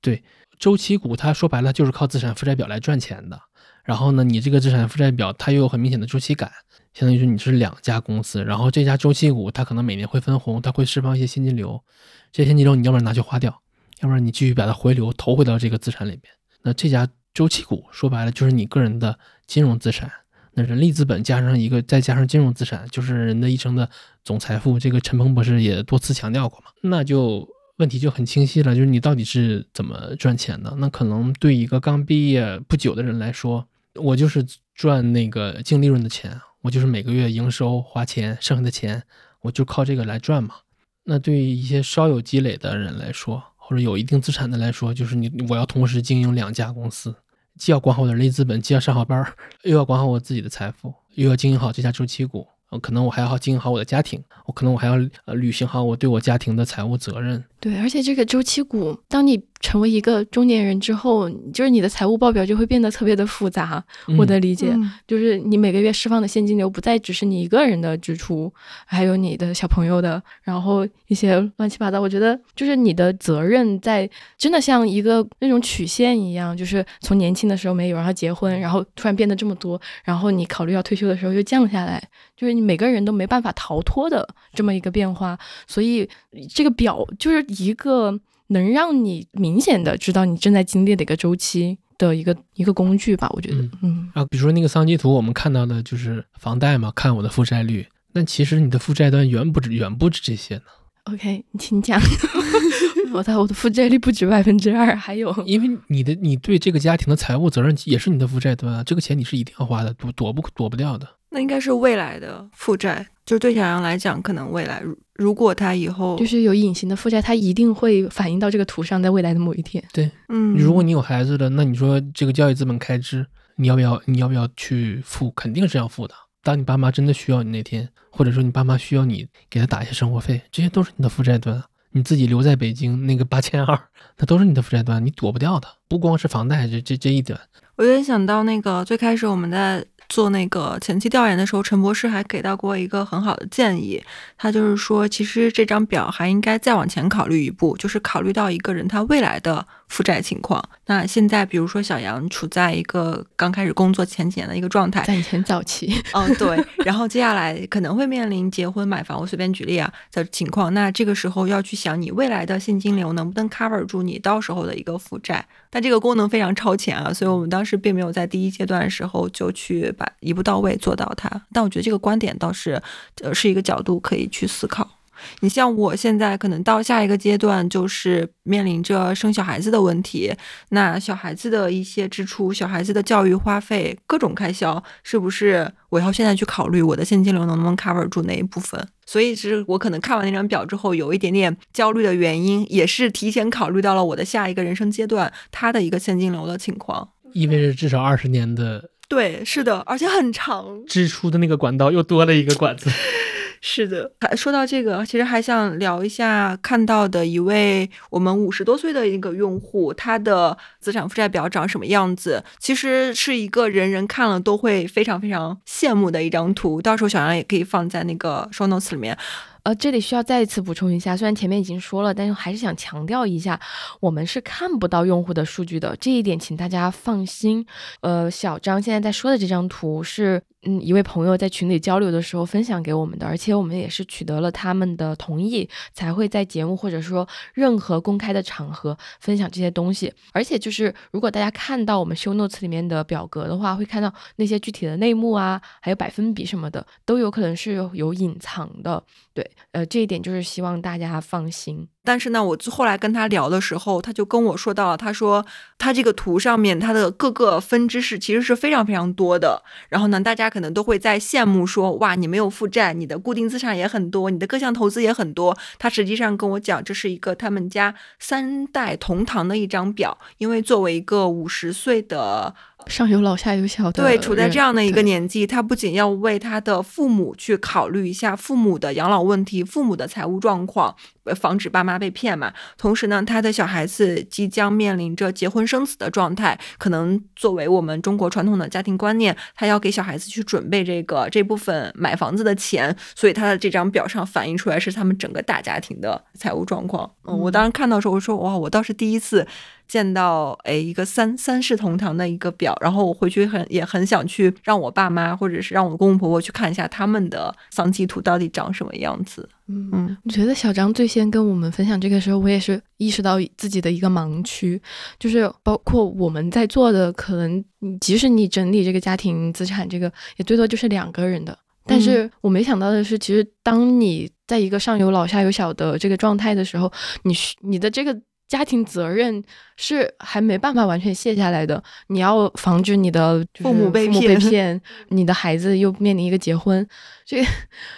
[0.00, 0.22] 对。
[0.58, 3.40] 周期股，它说白了就是靠资产负债表来赚钱的。
[3.84, 6.50] 然后呢，你这个资产负债表它又有很明显的周期感，
[6.92, 8.44] 相当于说你是两家公司。
[8.44, 11.82] 然后这家周期股它可能每年会分红，它会释放一些现金流，
[12.30, 13.62] 这些现金流你要不然拿去花掉，
[14.00, 16.24] 要不然你继续把它回流投回到这个资产里面。
[16.62, 20.10] 那这家周期股说白了就是你个人的金融资产。
[20.52, 23.88] 那人力资本加上一个再加上金融资产，就是人的一生的
[24.24, 24.78] 总财富。
[24.78, 27.48] 这个陈鹏博士也多次强调过嘛，那就。
[27.78, 30.74] 问题就很清晰了，就是你到底是怎么赚钱的？
[30.78, 39.02] 那可能对一个刚毕业不久的人来说，我就是赚那个净利润的钱，我就是每个月营收花钱，剩下的钱
[39.42, 40.56] 我就靠这个来赚嘛。
[41.04, 47.14] 那对于一些稍有积累的人来说，或者有一定资产的来说，就是你我要同时经营两家公司，
[47.56, 49.24] 既要管好我的人力资本，既要上好班，
[49.62, 52.46] 又要管好我自己的财富，又要经营好这家周期股。
[52.70, 54.94] 呃，可能我还要经营好我的家庭，我可能我还要
[55.24, 57.42] 呃履行好我对我家庭的财务责任。
[57.58, 63.84] 对，而且这个周期股，当你成为一个中年人之后，就是你的财务报表就会变得特别的复杂。
[64.16, 64.72] 我的理解
[65.06, 68.52] 就是，你每个月释放的现金流不再只是你一个人的支出，
[68.86, 72.00] 还有你的小朋友的，然后一些乱七八糟。
[72.00, 82.02] 我觉得就是你的责任在真的像一个那种曲线一样，就是从年轻的时候没有，然后结婚，然后突然变得这么多，然后你考虑要退休的时候又降下来，
[82.36, 85.36] 就是你每个人都没办法逃脱的这么一个变化。
[85.66, 86.08] 所以
[86.54, 87.44] 这个表就是。
[87.48, 88.12] 一个
[88.48, 100.62] 能让你明显的知道你正在经历的一个周期的一个一个工具吧，我觉得，嗯，啊，比如说那个桑基图，我们看到的就是房贷嘛，看我的负债率，但其实你的负债端远不止远不止这些呢。
[101.04, 102.00] OK，你请讲。
[103.12, 111.08] 我在我的负债率不止百分之二，还有，因为你的你对这个家庭的财务责任也是你的负债端啊，这个钱你是一定要花的，躲躲不躲不掉的。
[111.38, 114.82] 那应该是未来的负债，就是对小杨来讲，可能未来
[115.14, 119.82] 如果他以后就是有隐形的负债，他一定会反映到这个图上，在未来的某一天。
[119.92, 123.24] 对，嗯，如果你有孩子了，那你说这个教育资本开支，
[123.54, 124.02] 你要不要？
[124.06, 125.30] 你要不要去付？
[125.30, 126.14] 肯定是要付的。
[126.42, 131.62] 当你爸妈真的需要你那天，或者说你爸妈需要你给他打一些生活费，这些都是你的负债端。
[131.92, 133.80] 你自己留在北京那个八千二，
[134.18, 135.68] 那都是你的负债端，你躲不掉的。
[135.86, 137.38] 不光是房贷，这这这一点。
[137.76, 139.86] 我有点想到那个最开始我们在。
[140.08, 144.02] 做那个前期调研的时候，陈博士还给到过一个很好的建议，
[144.36, 150.62] 他就是说，其实这张表还应该再往前考虑一步，就是考虑到一个人他未来的负债情况。
[150.86, 156.64] 那现在，比如说小杨处在一个刚开始工作前几年的一个状态，在前早期，嗯，对。
[156.84, 160.72] 然后接下来可能会面临结婚、买房，我随便举例啊的情况。
[160.72, 165.44] 那这个时候要去想，你未来的现金流能不能 cover 住你到时候的一个负债？
[165.70, 169.92] 但这个功能非常超前啊，所以我们当时并没有在第一阶段的时候就去。
[169.98, 172.80] 把一步到位做到它，但我觉得这个观点倒是，
[173.22, 174.97] 呃，是一个角度可以去思考。
[175.40, 180.32] 你像我现在可能到下一个阶段，就是面临着生小孩子的问题，
[180.70, 188.86] 那小孩子的一些支出、小孩子的教育花费、各种开销，是不是我要现在去考虑我的现金流能不能 cover 住那一部分？
[189.06, 198.90] 所以，其实我可能看完那张表之后，有一点点焦虑的原因，也是提前考虑到了我的下一个人生阶段他的一个现金流的情况，意味着至少二十年的。
[199.08, 202.90] 对，是的，而且很长，支出的那个管道又多了一个管子。
[203.60, 212.44] 是的，还说到这个，其实还想聊一下看到的一位我们五十多岁的一个用户，他的资产负债表长什么样子？
[212.58, 219.16] 其实是一个人人看了都会非常非常羡慕的一张图，到时候小杨也可以放在那个 show notes 里面。
[219.62, 223.60] 呃，这里需要再一次补充一下，虽然前面已经说了，但是还是想强调一下，
[224.00, 227.66] 我们是看不到用户的数据的，这一点请大家放心。
[228.00, 230.42] 呃，小张现在在说的这张图是。
[230.64, 240.12] 嗯，一位朋友在群里交流的时候分享给我们的，而且我们也是取得了他们的同意，才会在节目或者说任何公开的场合分享这些东西。
[240.32, 249.00] 而且就是如果大家看到我们修 notes 里面的表格的话，会看到那些具体的内幕啊，还有百分比什么的，都有可能是有隐藏的。
[249.38, 251.86] 对，呃，这一点就是希望大家放心。
[252.02, 259.62] 但是呢，我后来跟他聊的时候，他就跟我说到了，他说他这个图上面它的各个分支是其实是非常非常多的。
[259.90, 265.56] 然后呢，大家可能都会在羡慕说，哇，你没有负债，你的固定资产也很多，你的各项投资也很多。
[265.78, 272.56] 他实际上跟我讲，这是一个他们家三代同堂的一张表，因为作为一个五十岁的。
[272.88, 280.96] 上有老下有小的，对，处在这样的一个年纪，他不仅要为他的父母去考虑一下父母的养老问题、父母的财务状况，
[281.34, 282.52] 防止爸妈被骗嘛。
[282.76, 297.10] 同时呢，他的小孩子即将面临着结婚生子的状态，可能作为我们中国传统的家庭观念，他要给小孩子去准备这个这部分买房子的钱，所以他的这张表上反映出来是他们整个大家庭的财务状况。
[297.24, 299.46] 嗯，我当时看到时候，我说哇，我倒是第一次。
[299.88, 309.48] 见到哎，一个三三世同堂的一个表，然后我回去很也很想去让我爸妈或者是让我公公婆婆去看一下他们的丧期图到底长什么样子。
[309.68, 314.80] 嗯嗯，我觉得小张最先跟我们分享这个时候，我也是意识到自己的一个盲区，
[315.18, 317.62] 就是包括我们在做的，可能
[318.00, 326.90] 即使你整理这个家庭资产，这个也最多就是两个人的，但是我没想到的是，其实当你在一个上有老下有小的这个状态的时候，
[327.22, 328.18] 你你的这个。
[328.48, 329.44] 家庭责任
[329.76, 334.80] 是还没办法完全卸下来的，你要防止你的父母被 骗，
[335.10, 336.84] 你的孩子又面临一个结婚，
[337.26, 337.44] 这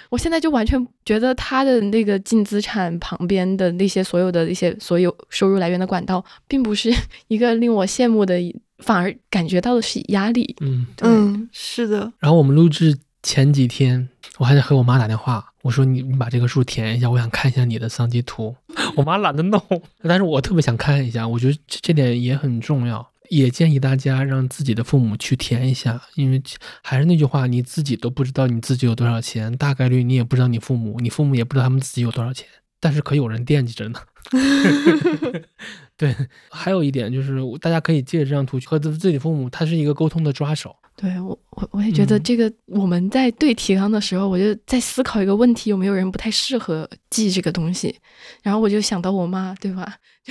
[0.09, 6.93] 我现在就完全觉得他的那个净资产旁边的那些所有的一些所有收入来源的管道，并不是
[7.29, 8.35] 一个令我羡慕的，
[8.79, 10.57] 反而感觉到的是压力。
[10.61, 12.13] 嗯嗯，是的。
[12.19, 15.50] 然后我们录制前几天，我还得和我妈打电话。
[15.63, 18.57] 我说你你把这个数填一下，我想看一下你的桑基图。
[18.97, 19.63] 我妈懒得弄，
[20.03, 26.43] 但是我特别想看一下，我觉得这这点也很重要，也建议大家让自己的父母去填一下，因为
[26.83, 32.47] 还是那句话，你自己都不知道你自己有多少钱，大概率你也不知道你父母，你父母也不知道他们自己有多少钱，
[32.81, 34.01] 但是可有人惦记着呢。
[35.97, 36.17] 对，
[36.51, 40.75] 还有一点就是大家可以借这张图去和自己父母，他是一个沟通的抓手。
[41.01, 47.97] 对我，我我也觉得这个我们在对提纲的时候，我就在思考一个问题：有没有人不太适合记这个东西？
[48.43, 49.97] 然后我就想到我妈，对吧？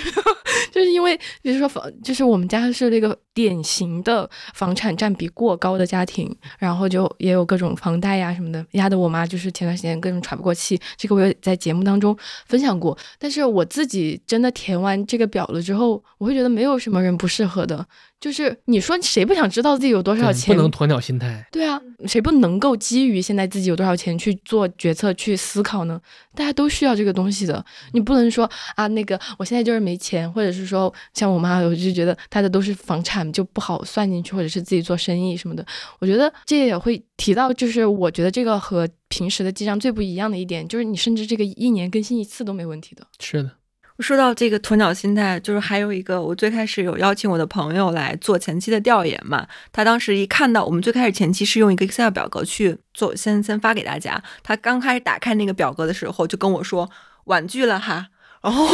[0.72, 10.80] 就是因为，比如说房，就是我们家是那个典型的房产占比过高的家庭，然后就也有各种房贷呀什么的，压得我妈就是前段时间各种喘不过气。
[10.96, 12.16] 这个我也在节目当中
[12.46, 12.96] 分享过。
[13.18, 17.84] 但是我自己真的填完这个表了之后，我会觉得没有什么人不适合的。
[18.20, 20.54] 就是你说谁不想知道自己有多少钱？
[20.54, 21.48] 不能鸵鸟心态。
[21.52, 26.00] 对啊，谁不能够基于现在自己有多少钱去做决策、去思考呢？
[26.36, 27.64] 大家都需要这个东西的。
[27.94, 35.66] 你不能说啊，那个我现在就是没钱，或者是说像我妈，我就觉得她的都是房产就不好算进去，或者是自己做生意什么的。
[36.00, 43.08] 我觉得这也会提到，就是我觉得这个和平时的记账最不一样的一点，就是你甚至这个一年更新一次都没问题的。
[43.20, 43.52] 是的。
[44.02, 49.48] 说到这个鸵鸟心态，就是还有一个，我最开始有邀请我的朋友来做前期的调研嘛。
[49.72, 54.24] 他当时一看到我们最开始前期是用一个 Excel 表格去做，先先发给大家。
[54.42, 56.90] 他刚开始打开那个表格的时候，就跟我说
[57.26, 58.08] 婉拒了哈。
[58.42, 58.68] 然后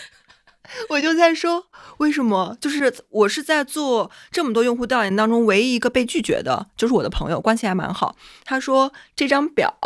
[0.90, 1.66] 我就在说，
[1.98, 2.56] 为什么？
[2.60, 8.16] 就是我是在做这么多用户调研当中，唯一一个被拒绝的，就是我的朋友，关系还蛮好。
[8.44, 9.78] 他说这张表。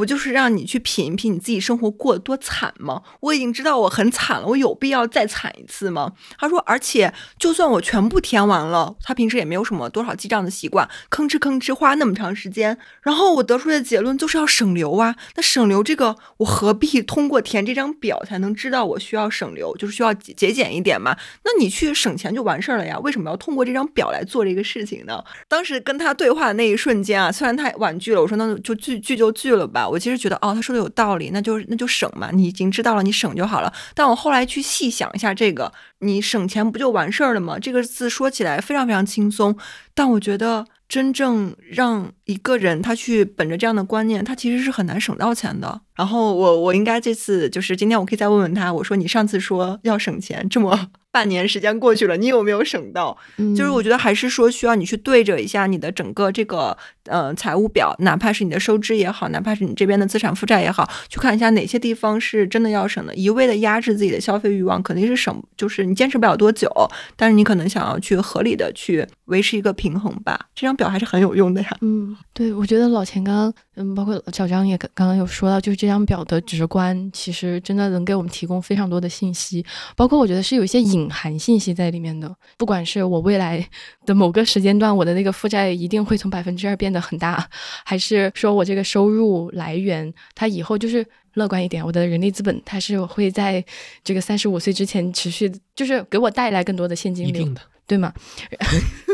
[0.00, 3.02] 不就是让你去品一品你自己生活过得多惨吗？
[3.20, 6.12] 我已经知道我很惨了，我有必要再惨一次吗？
[6.38, 15.14] 他说，而且就算我全部填完了，他平时也没有什么多少记账的习惯，吭哧吭哧花那么长时间，然后我得出的结论就是要省流啊。
[15.36, 21.14] 那省流这个，我何必 通过填这张表才能知道我需要省流，就是需要节俭一点嘛？
[21.44, 22.98] 那你去省钱就完事儿了呀？
[23.00, 25.22] 为什么要通过这张表来做这个事情呢？
[25.46, 29.88] 当时跟他对话的那一瞬间啊，虽然他婉拒了，我说那就拒拒就拒了吧。
[29.90, 33.72] 我其实觉得哦，他说的有道理，那就那就省嘛，你已经知道了，你省就好了。
[33.94, 37.58] 但我后来去细想一下，这个你省钱不就完事儿了吗？
[37.58, 39.56] 这个字说起来非常非常轻松，
[39.94, 45.80] 但我觉得真正让一个人他去本着这样的观念，他其实是很难省到钱的。
[45.94, 50.90] 然后我我应该这次就是今天我可以再问问他，我说你上次说要省钱这么。
[51.12, 53.18] 半年时间过去了，你有没有省到？
[53.56, 63.12] 就是我觉得还是说需要你去对着一下你的整个这个呃财务表，哪怕是你的收支也好，哪怕是你这边的资产负债也好，去看一下哪些地方是真的要省的。
[63.16, 66.70] 一味的压制自己的消费欲望，肯定是省，就是你坚持不了多久。
[67.16, 70.38] 但是你可能想要去合理的去维持一个平衡吧。
[70.54, 71.76] 这张表还是很有用的呀。
[71.82, 79.64] 嗯，对，我觉得老钱刚刚嗯，包括小张也刚刚有说到，就是这张表的直观，其实真的能给我们提供非常多的信息，
[79.94, 81.08] 包括我觉得是有一些隐。
[81.10, 83.68] 含信息在里面的，不管是我未来
[84.06, 87.46] 的某个时间段，我的那个负债一定会从百分之二变得很大，
[87.84, 91.04] 还是说我这个收入来源，它以后就是
[91.34, 93.62] 乐观一点，我的人力资本它是会在
[94.04, 97.46] 这个三十五岁之前持续，就是给我带来更多的现金流，
[97.86, 98.14] 对吗？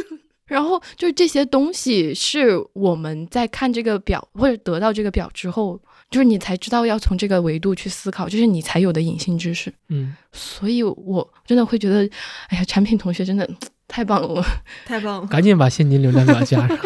[0.46, 5.80] 然后就是这些东西是我们在看这个表或者得到这个表之后。
[6.08, 9.74] 就是你才知道要从这个维度去思考，就是你才有的隐性知识。
[9.88, 12.08] 嗯，所以我真的会觉得，
[12.46, 13.46] 哎呀，产品同学真的
[13.88, 14.40] 太棒了，
[14.86, 15.26] 太棒了！
[15.26, 16.78] 赶紧把现金流量表加上。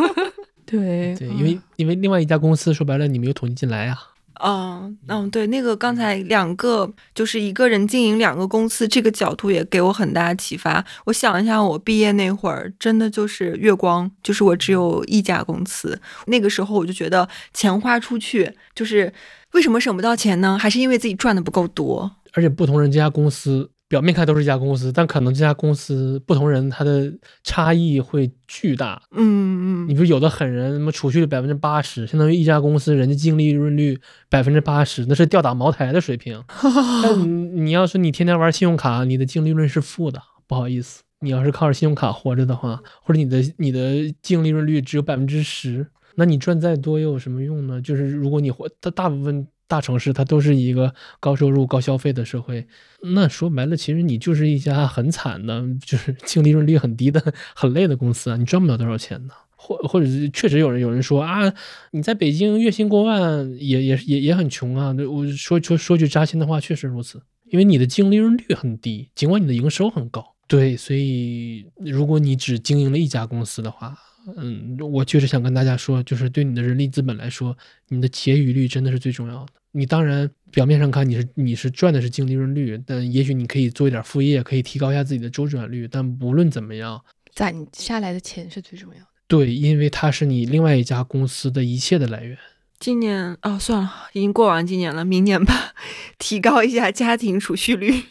[0.66, 3.98] 对对，因为因为另外一家公司说白了，你没有统计进来呀。
[4.40, 10.84] 嗯嗯，对，那个刚才两个就是一个人经营两个公司，这个角度也给我很大启发。
[11.06, 16.00] 我想一下，我毕业那会儿，真的就是月光，就是我只有一家公司。
[16.26, 19.12] 那个时候我就觉得钱花出去，就是
[19.52, 20.58] 为什么省不到钱呢？
[20.58, 22.10] 还是因为自己赚的不够多。
[22.34, 23.70] 而且不同人家公司。
[23.88, 27.10] 表面看都是一家公司，但可能这家公司不同人他的
[27.42, 29.02] 差异会巨大。
[29.12, 36.44] 嗯嗯，你说有的狠人，什么储蓄率百分之八十，相当于一家公司人家净利润率百分之八十，那是吊打茅台的水平。
[37.02, 45.86] 但你你要是你天天玩信用卡，你的净利润是负的，不好意思，你要是靠着信用卡活着的话，或者你的你的净利润率只有百分之十，
[46.16, 47.80] 那你赚再多又有什么用呢？
[47.80, 52.66] 就是如果你活，它大部分大城市它都是一个高收入高消费的社会，
[53.02, 57.22] 那说白了，其实你就是一家很惨的，就是 净利润率很低的、
[57.54, 59.34] 很累的公司啊，你赚不了多少钱呢？
[59.60, 61.52] 或或者是确实有人有人说啊，
[61.90, 64.94] 你在北京月薪过万也也也也很穷啊。
[65.10, 70.24] 我说说说句扎心的话，确实如此，因为你的净利润率很低，尽管你的营收很高。
[70.46, 73.94] 对，所以如果你只经营了一家公司的话，
[74.36, 77.56] 嗯，我确实想跟大家说，就是对你的人力资本来说，
[77.88, 79.52] 你的结余率真的是最重要的。
[79.72, 85.86] 你当然表面上看你是你是赚的是净利润率，但也许你可以做一点副业，可以提高一下自己的周转率。
[85.86, 87.02] 但不论怎么样，
[87.34, 89.06] 攒下来的钱是最重要的。
[89.26, 92.36] 对，因为它是你另外一家公司的一切的来源。
[92.80, 95.74] 今年哦，算了，已经过完今年了，明年吧，
[96.18, 98.04] 提高一下家庭储蓄率。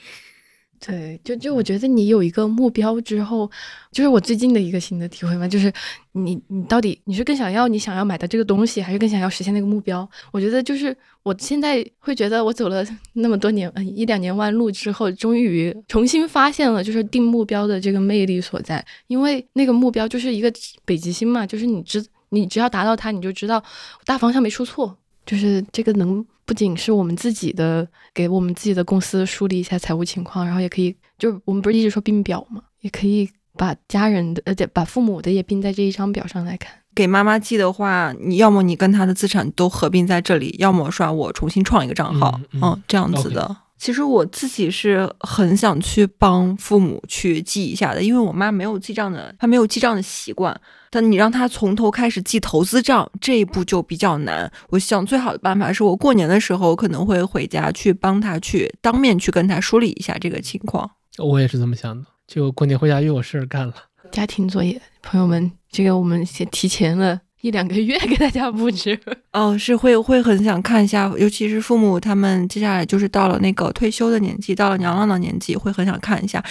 [0.80, 3.50] 对，就就我觉得你有一个目标之后，
[3.92, 5.72] 就是我最近的一个新的体会嘛，就是
[6.12, 10.08] 你你到底你是更想要你想要买的这个东西，还是更想要实现那个目标？
[10.32, 20.54] 我觉得就是我现在会觉得我走了 那么多年一两年弯路之后，终于重新发现了就是定目标的这个魅力所在，因为那个目标就是一个
[20.86, 23.64] 北极星嘛，就是你知你只要达到它，你就知道
[24.06, 26.26] 大方向没出错，就是这个能。
[26.48, 32.62] 不仅是我们自己的，给我们自己的公司梳理一下财务情况，然后也可以，就是我们不是一直说并表嘛？
[32.80, 36.72] 也可以把家人的，呃，把父母的也并在这一张表上来看。
[36.96, 43.58] 给妈妈寄的话，你要么你跟她的资产都合并在这里，要么说我重新创一个账号，嗯，这样子的。
[43.78, 50.60] 其实我自己是很想去帮父母去记一下的，因为我妈没有记账的，她没有记账的习惯。
[50.90, 54.52] 但你让他从头开始记投资账，这一步就比较难。
[54.70, 60.90] 我想最好的办法是我过年的时候可能会回家去帮他去当面去跟他梳理一下这个情况。
[61.18, 63.74] 我也是这么想的，就过年回家又有事儿干了。
[64.12, 67.22] 家庭作业，朋友们，这个我们先提前了。
[67.42, 69.00] 一两个月给大家布置
[69.32, 76.44] 哦，是会会很想看一下，尤其是父母他们接下来就是到了那个退休的年纪，到了娘老的年纪，会很想看一下。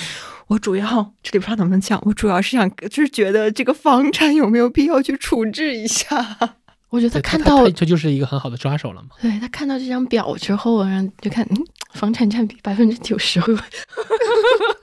[0.49, 6.07] 我主要这里不知道能不能讲，我主要是想就是觉得这个房产有没有必要去处置一下。
[6.89, 9.09] 我觉得他看到这就是一个很好的抓手了嘛。
[9.21, 11.57] 对他看到这张表之后，然后就看嗯，
[11.95, 13.67] 房产占比百分之九十会不会？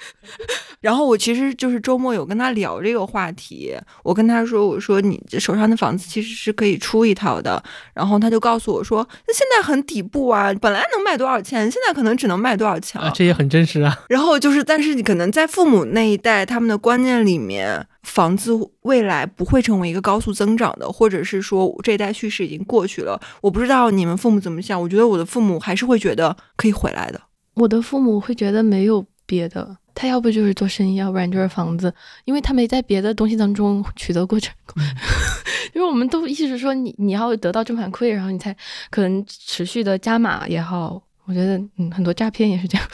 [0.81, 3.73] 然后我其实就是周末有跟他聊这个话题，
[4.03, 7.61] 我跟他说，我说你手上的房子其实是可以出一套的，
[7.93, 13.97] 然后他就告诉我说，那现在很底部啊，本来能卖多少钱，现在可能只能卖多少钱啊，这也很真实啊。
[14.09, 18.51] 然后就是，但是你可能在父母那一代，他们的观念里面，房子
[18.81, 23.19] 未来不会成为一个高速增长的，或者是说这一代叙事已经过去了。
[23.41, 27.21] 我不知道你们父母怎么想，我觉得我的父母还是会觉得可以回来的。
[27.53, 29.77] 我的父母会觉得没有别的。
[29.95, 31.93] 他要不就是做生意，要不然就是房子，
[32.25, 34.81] 因为他没在别的东西当中 取得过成功。
[35.73, 38.55] 因为我们都一直说你你要得到正反馈，然后你才
[38.89, 41.01] 可能持续的加码也好。
[41.25, 42.87] 我觉得嗯，很多诈骗也是这样。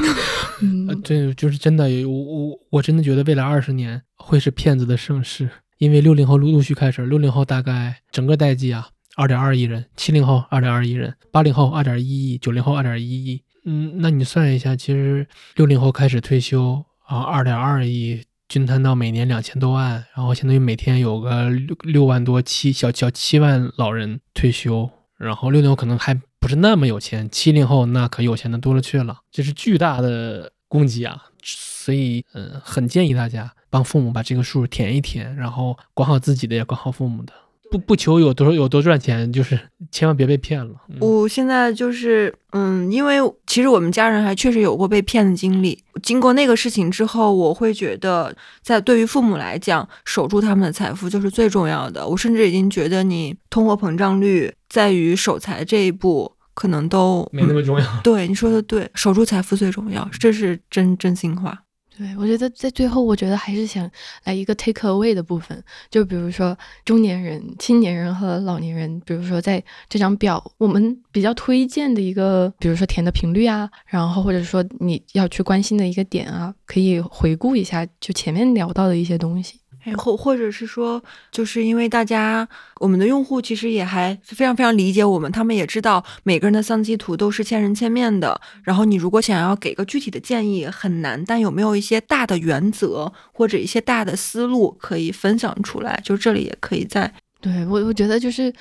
[0.62, 1.88] 嗯，这就是真的。
[2.06, 5.48] 我我我真的觉得未来二十年会是骗子的盛世，
[5.78, 13.42] 因为六零后陆陆续开始，六零后大概整个代际啊，二点二亿人；七零后二点二亿人；八零后二点一亿；九零后二点一亿。
[13.64, 37.32] 嗯，那你算一下，其实六零后开始退休啊，二点二亿均摊到每年两千多万，然后相当于每天有个六六万多七小小七万老人退休，然后六零后可能还不是那么有钱，七零后那可有钱的多了去了，这是巨大的供给啊，所以嗯，很建议大家帮父母把这个数填一填，然后管好自己的，也管好父母的。
[37.70, 39.58] 不不求有多有多赚钱，就是
[39.90, 40.74] 千万别被骗了。
[40.98, 45.82] 我现在就是，嗯，因为其实我们家人还确实有过被骗的经历。
[46.02, 52.06] 经过那个事情之后，我会觉得，在对于父母来讲，守住他们的财富就是最重要的。
[52.06, 57.86] 我甚至已经觉得，你通货膨胀率在于守财这一步，可能都没那么重要。
[58.02, 61.62] 对，你说的对，守住财富最重要，这是真真心话。
[62.00, 63.88] 对，我觉得在最后，我觉得还是想
[64.24, 79.60] 来一个 take away 的部分，就比如说中年人、青年人和老年人，比如说在这张表，我们比较推荐的一个，比如说填的频率啊，然后或者说你要去关心的一个点啊，可以回顾一下就前面聊到的一些东西。
[79.96, 88.40] 或或者是说，就是因为大家，我们的用户其实也还非常非常理解我们，他们也知道每个人的丧机图都是千人千面的。
[88.62, 91.24] 然后你如果想要给个具体的建议，很难。
[91.24, 96.00] 但有没有一些大的原则或者一些大的思路可以分享出来？
[96.04, 97.12] 就这里也可以在。
[97.40, 98.52] 对我，我觉得就是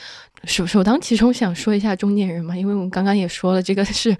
[0.45, 4.15] 首首当其冲想说一下中年人嘛，因为我们刚刚也说了，这个是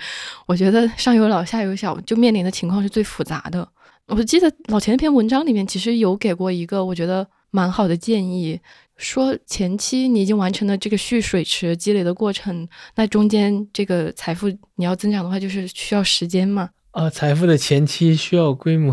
[0.46, 3.66] 我觉得上有老下有小，就面临的情况是最复杂的。
[4.10, 8.60] 我记得老钱那篇文章里面其实有给过一个我觉得蛮好的建议，
[8.98, 16.70] 说前期你已经完成了这个蓄水池积累的过程，那中间这个财富你要增长的话，就是需要时间嘛？
[16.92, 18.92] 呃，财富的前期需要规模，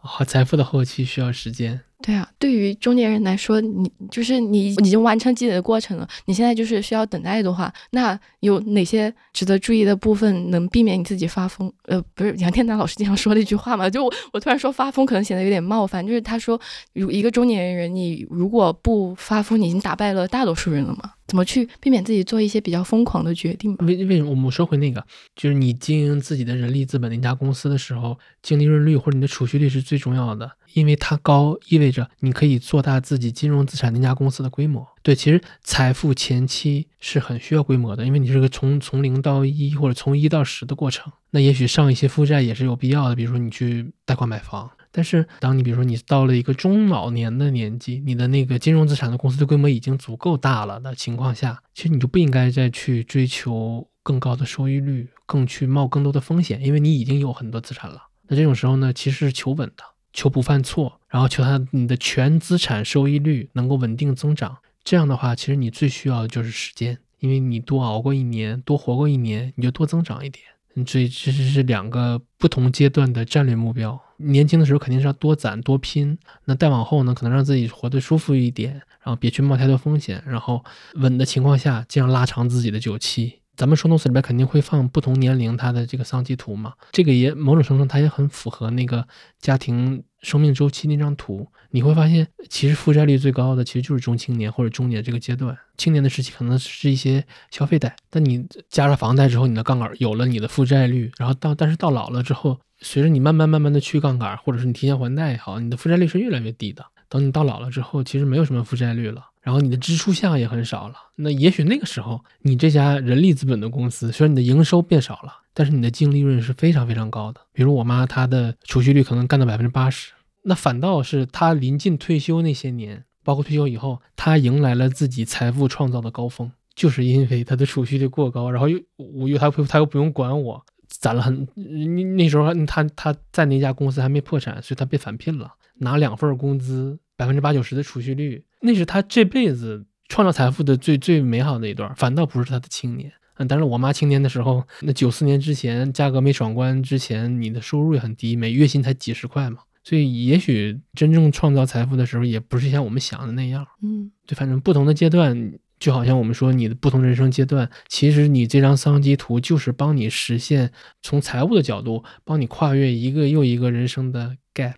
[0.00, 1.80] 好， 财富的后期需要时间。
[2.06, 11.72] 对啊，对于中年人来说，你就是你已经完成积累的过程了，你现在就是需要等待的话，那有哪些值得注意的部分能避免你自己发疯？
[11.84, 13.88] 呃，不是杨天南老师经常说的一句话嘛？
[13.88, 16.60] 就我我突然说发疯，可能显得有点冒犯，就是他说，
[16.92, 21.12] 如一个中年人，你如果不发疯，你已经打败了大多数人了嘛？
[21.26, 23.74] 怎么去避免自己做一些比较疯狂的决定？
[23.76, 25.02] 为为什么我们说回那个，
[25.34, 34.86] 就是你经营自己的人力资本的一家公司的时候，净利润率或者你的储蓄率是最重要的，因为它高意味着你可以做大自己金融资产那家公司的规模。
[35.02, 41.12] 对，其实财富前期是很需要规模的，因为你是个从从零到一或者从一到十的过程。
[41.30, 44.70] 那也许上一些负债也是有必要的，比如说你去贷款买房。
[44.96, 58.04] 但是，当你比如说你到了一个中老年的年纪，你的那个金融资产的公司的规模已经足够大了的情况下，其实你就不应该再去追求更高的收益率，更去冒更多的风险，因为你已经有很多资产了。
[58.28, 59.82] 那这种时候呢，其实是求稳的，
[60.14, 64.56] 求不犯错，然后求他你的全资产收益率能够稳定增长。
[64.82, 70.44] 这样的话，其实你最需要的就是时间，因为你多熬过一年，多活过一年，你就多增长一点。
[70.86, 74.00] 所以这是两个不同阶段的战略目标。
[74.16, 83.40] 年轻的时候肯定是要多攒多拼，那再往后呢，可能让自己活得舒服一点，然后别去冒太多风险，然后稳的情况下，尽量拉长自己的久期。
[83.56, 89.06] 咱们收动词里边肯定会放不同年龄它的这个桑基图嘛，这个也某种程度上它也很符合那个
[89.40, 91.46] 家庭生命周期那张图。
[91.70, 95.56] 你会发现，其实负债率最高的其实就是中青年或者中年这个阶段。
[95.76, 106.84] 青年的时期可能是一些消费贷，但你加了房贷之后，你的杠杆有了你的负债率，然后到但是到老了之后，随着你慢慢慢慢的去杠杆，或者是你提前还贷也好，你的负债率是越来越低的。
[107.08, 110.94] 等你到老了之后，其实没有什么负债率了，然后你的支出项也很少了。
[111.16, 117.42] 那也许那个时候，你这家人力资本的公司，虽然你的营收变少了，但是你的净利润是非常非常高的。
[117.52, 120.12] 比如我妈她的储蓄率可能干到百分之八十，
[120.44, 136.98] 那反倒是她临近退休那些年，包括退休以后，她迎来了自己财富创造的高峰，就是因为她的储蓄率过高，然后又我又她她又不用管我，攒了很那那时候她她在那家公司还没破产，所以她被返聘了，拿两份工资。
[137.16, 143.12] 百分之八九十的储蓄率，那是他这辈子创造财富的最最美好的一段，反倒不是他的青年。
[143.36, 149.58] 嗯，但是我妈青年的时候，那九四年之前，价格没闯关之前，你的收入也很低，每月薪才几十块嘛。
[149.82, 153.66] 所以，也许真正创造财富的时候，也不是像我们想的那样。
[153.82, 164.76] 嗯，对，反正不同的阶段，就好像我们说你的不同人生阶段，其实你这张桑基图就是帮你实现从财务的角度，帮你跨越一个又一个人生的 gap。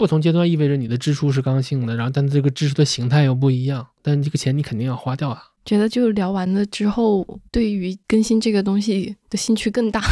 [0.00, 5.42] 不同阶段意味着你的支出是刚性的，然后但这个支出的形态又不一样，但这个钱你肯定要花掉啊。
[5.66, 10.02] 觉得就聊完了之后，对于更新这个东西的兴趣更大。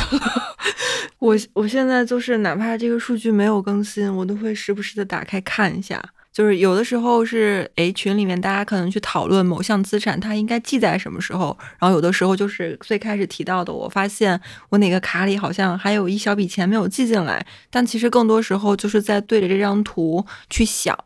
[1.19, 5.99] 我我现在就是哪怕这个数据没有更新，我都会时不时的打开看一下。
[6.33, 20.97] 就是有的时候是诶群里面大家可能去讨论某项资产它应该记在什么时候，然后有的时候就是最开始提到的，我发现我哪个卡里好像还有一小笔钱没有记进来，但其实更多时候就是在对着这张图去想，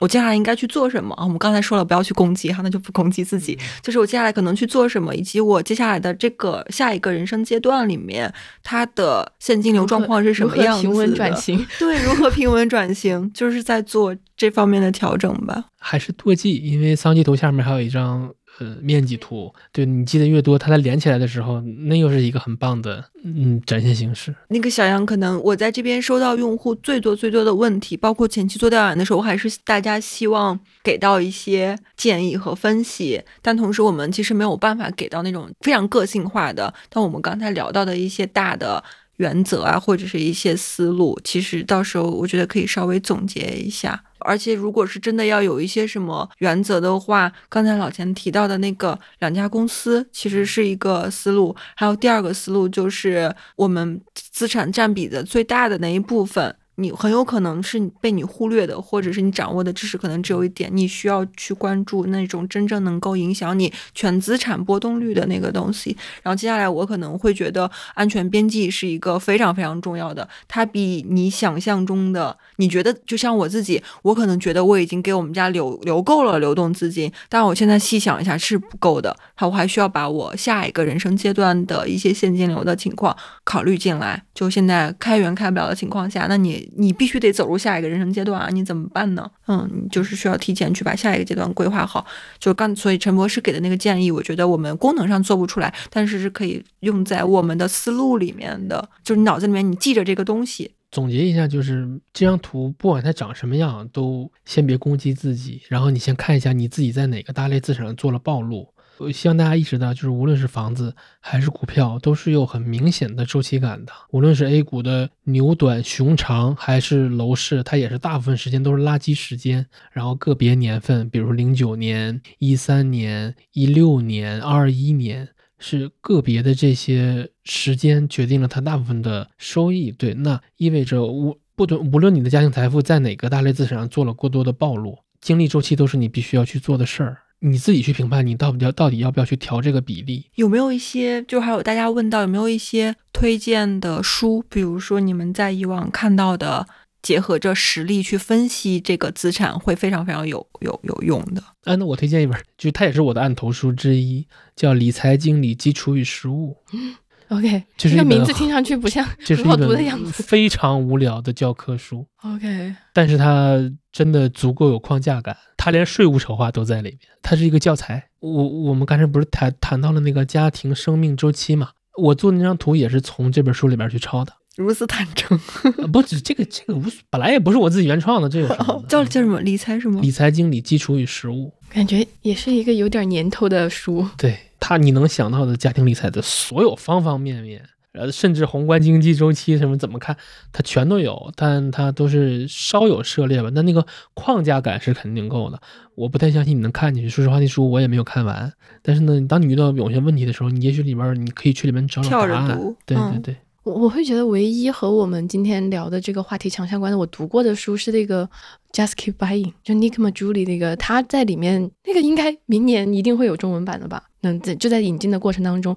[0.00, 1.22] 我接下来应该去做什么啊？
[1.22, 8.32] 我们刚才说了不要去攻击哈，那就不攻击自己，就是我接下来可能去做什么，以及我接下来的这个下一个人生阶段里面
[8.64, 10.88] 它的现金流状况是什么样子的？
[10.88, 14.82] 平稳转型，对，如何平稳转型，就是在做这方面。
[14.82, 18.28] 的调整吧，还是多记，因为桑基图下面还有一张
[18.58, 24.34] 呃面积图，对你记得越多，它在连起来的时候，那又是一个很棒的嗯展现形式。
[24.48, 36.74] 那个小杨，可能我在这边收到用户最多最多的问题，包括前期做调研的时候，还是大家希望给到一些建议和分析，但同时我们其实没有办法给到那种非常个性化的。
[36.90, 38.82] 但我们刚才聊到的一些大的
[39.16, 44.02] 原则啊，或者是一些思路，其实到时候我觉得可以稍微总结一下。
[44.24, 51.54] 而且，如果是真的要有一些什么原则的话，刚才老钱提到的那个两家公司，其实是一个思路。
[51.74, 56.54] 还有第二个思路，就是我们资产占比的最大的那一部分。
[56.76, 65.94] 你很有可能是被你忽略的，或者是你掌握的知识可能只有一点，你需要去关注那种真正能够影响你全资产波动率的那个东西。
[66.22, 84.22] 然后接下来我可能会觉得安全边际是一个非常非常重要的，它比你想象中的，你觉得就像我自己，我可能觉得我已经给我们家留留够了流动资金，但我现在细想一下是不够的，好，我还需要把我下一个人生阶段的一些现金流的情况考虑进来。
[84.34, 86.61] 就现在开源开不了的情况下，那你。
[86.76, 89.30] 你必须得走入下一个人生阶段啊，你怎么办呢？
[89.46, 92.06] 嗯，就是需要提前去把下一个阶段规划好。
[92.38, 100.72] 就刚所以陈博士给的那个建议，我觉得我们功能上做不出来，但是是可以用在我们的思路里面的，就是你脑子里面你记着这个东西。
[100.90, 108.68] 总结一下，就是这张图不管它长什么样，都先别攻击自己，然后你先看一下你自己在哪个大类资产上做了暴露。
[108.98, 113.92] 我希望大家意识到，就是无论是房子还是股票，都是有很明显的周期感的。
[114.10, 119.66] 无论是 A 股的牛短熊长，还是楼市，它也是大部分时间都是垃圾时间。
[119.90, 125.28] 然后个别年份，比如零九年、一三年、一六年、二一年。
[125.64, 146.66] 是个别的这些时间决定了它大部分的收益，对，那意味着无不论无论你的家庭财富在哪个大类资产上做了过多的暴露，经历周期都是你必须要去做的事儿，你自己去评判你到底要到底要不要去调这个比例，有没有一些就还有大家问到有没有一些推荐的书，比如说你们在以往看到的。
[147.02, 151.42] 结合着实力去分析这个资产，会非常非常有有有用的。
[151.64, 154.24] 啊，那我推荐一本，就是它也是我的案头书之一，
[154.54, 156.56] 叫《理财经理基础与实务》。
[157.32, 162.06] OK，这个名字听上去不像 很好读的样子，非常无聊的教科书。
[162.22, 163.58] OK，但是它
[163.90, 168.08] 真的足够有框架感，它连税务丑话都在里面，它是一个教材。
[168.20, 171.70] 我我们刚才不是谈谈到了那个家庭生命周期嘛？
[171.98, 174.32] 我做那张图也是从这本书里边去抄的。
[174.56, 175.38] 如此坦诚，
[175.90, 178.84] 不止这个，这个无本来也不是我自己原创的，这有什么？
[178.86, 179.40] 叫叫什么？
[179.40, 180.00] 理财什么？
[180.02, 184.06] 理财经理基础与实务，感觉也是一个有点年头的书。
[184.18, 187.64] 对他，你能想到的家庭理财的所有方方面面，
[187.94, 190.16] 呃，甚至宏观经济周期什么怎么看，
[190.52, 193.50] 它全都有，但它都是稍有涉猎吧。
[193.52, 193.84] 那那个
[194.14, 195.60] 框架感是肯定够的。
[195.96, 197.10] 我不太相信你能看进去。
[197.10, 198.52] 说实话，那书我也没有看完。
[198.82, 202.76] 但是呢，当你遇到有些问题的时候，你也许里边你可以去里面找找答案。
[202.86, 203.36] 对对对。
[203.64, 208.28] 我我会觉得唯一和我们今天聊的这个话题强相关的，我读过的书是那个。
[208.72, 214.02] Just keep buying，就 Nick Majuli 那个，他在里面那个应该明年一定会有中文版的吧？
[214.22, 215.76] 嗯，在就在引进的过程当中，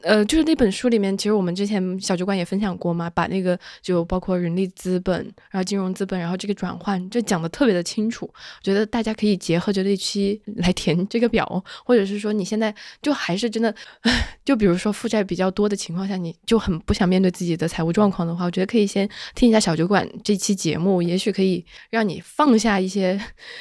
[0.00, 5.14] 呃，就是那本书里面，其实我们之前小酒馆也分享过嘛，把那个就包括人力资本，
[5.50, 8.24] 然后金融资本，然后这个转换，就讲的特别的清楚。
[8.34, 13.72] 我觉得大家可以结合着那期来填这个表，或者是说你现在就还是真的，
[14.42, 22.22] 就比如说负债比较多的情况下，你就很不想面对自己的财务状况的话，我觉得可以先听一下小酒馆这期节目，也许可以让你。
[22.34, 23.20] 放下一些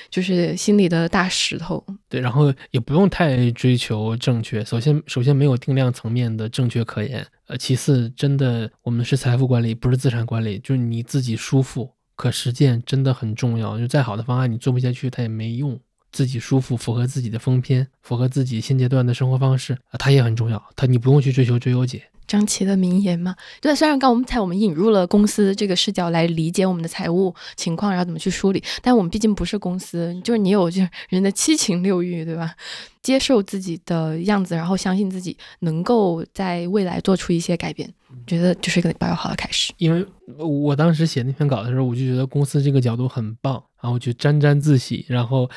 [0.10, 4.64] 就是心里的大石头，对，然后也不用太追求正确。
[4.64, 7.26] 首先，首先没有定量层面的正确可言。
[7.48, 13.78] 呃，其次，真的我们是财富管理，不是资产管理，就是你自己舒服、可实践，真的很重要。
[13.78, 15.78] 就再好的方案，你做不下去，它也没用。
[16.12, 20.62] 自己舒服，符合自己的风偏，符合自己现阶段的生活方式啊，它也很重要。
[20.76, 22.04] 它你不用去追求追优解。
[22.28, 32.56] 张琪的名言嘛，对，虽然刚我们才我们引入了公司这个视角来理解我们的财务情况，然后怎么去梳理，但我们毕竟不是公司，就是你有就是人的七情六欲，对吧？
[33.02, 37.92] 接受自己的样子，然后相信自己能够在未来做出一些改变，
[38.26, 39.74] 觉得就是一个比较好的开始。
[39.78, 40.06] 因为
[40.38, 43.62] 我当时写那篇稿的时候，我就觉得公司这个角度很棒。
[43.82, 45.50] 然后就沾沾自喜，然后，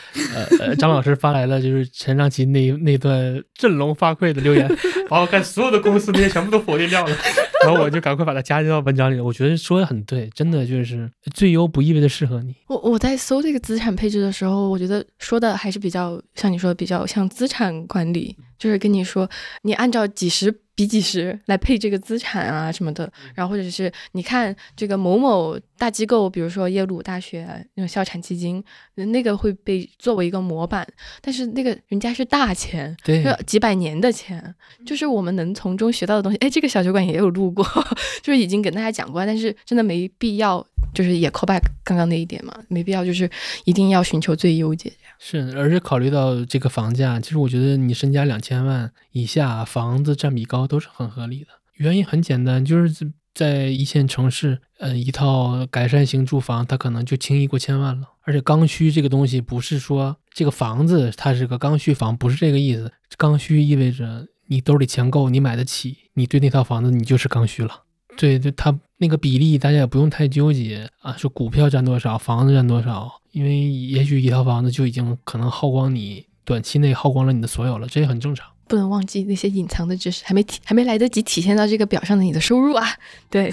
[0.59, 4.69] 呃，张老师发来了就是陈长奇那那段振聋发聩的留言，
[5.09, 7.17] 把我看所有的公司那些全部都否定掉了，
[7.65, 9.21] 然后我就赶快把它加进到文章里。
[9.21, 12.55] 我觉得说的很对，真的就是最优不意味着适合你。
[12.67, 19.29] 我我在搜这个资产配置的时候，我觉得说的还是比较像你说的比较像资产管理，就是跟你说
[19.63, 20.55] 你按照几十。
[20.77, 28.63] 比几十来配这个资产啊什么的，然后或者是你看这个某某大机构，比如说耶鲁大学那种校产基金，
[28.95, 30.87] 那个会被作为一个模板，
[31.21, 34.55] 但是那个人家是大钱，对，几百年的钱，
[34.87, 36.39] 就是我们能从中学到的东西。
[36.39, 37.65] 哎，这个小酒馆也有录过，
[38.23, 40.65] 就是已经给大家讲过，但是真的没必要，
[40.95, 43.29] 就是也 call back 刚刚那一点嘛，没必要就是
[43.65, 44.93] 一定要寻求最优解。
[45.19, 51.49] 是，而是考虑到这个房价，其实我觉得你身家两千万以下，房子占比高都是很合理的。
[51.75, 58.09] 原因很简单，就是在一线城市，嗯，一套改善型住房，它可能就轻易过千万了。
[58.23, 62.91] 而且刚需这个东西，不是说这个房子它是个刚需房，不是这个意思。
[63.19, 67.83] 刚需意味着你兜里钱够，你买得起，你对那套房子你就是刚需了。
[68.17, 73.21] 对，对，它那个比例大家也不用太纠结啊，说股票占多少，房子占多少。
[73.33, 78.49] 因为也许一套房子就已经可能耗光你短期内耗光了你的所有了，这也很正常。
[78.67, 82.87] 不能忘记那些隐藏的知识，还没体还没来得及体现到这个表上的你的收入啊。
[83.31, 83.53] 对，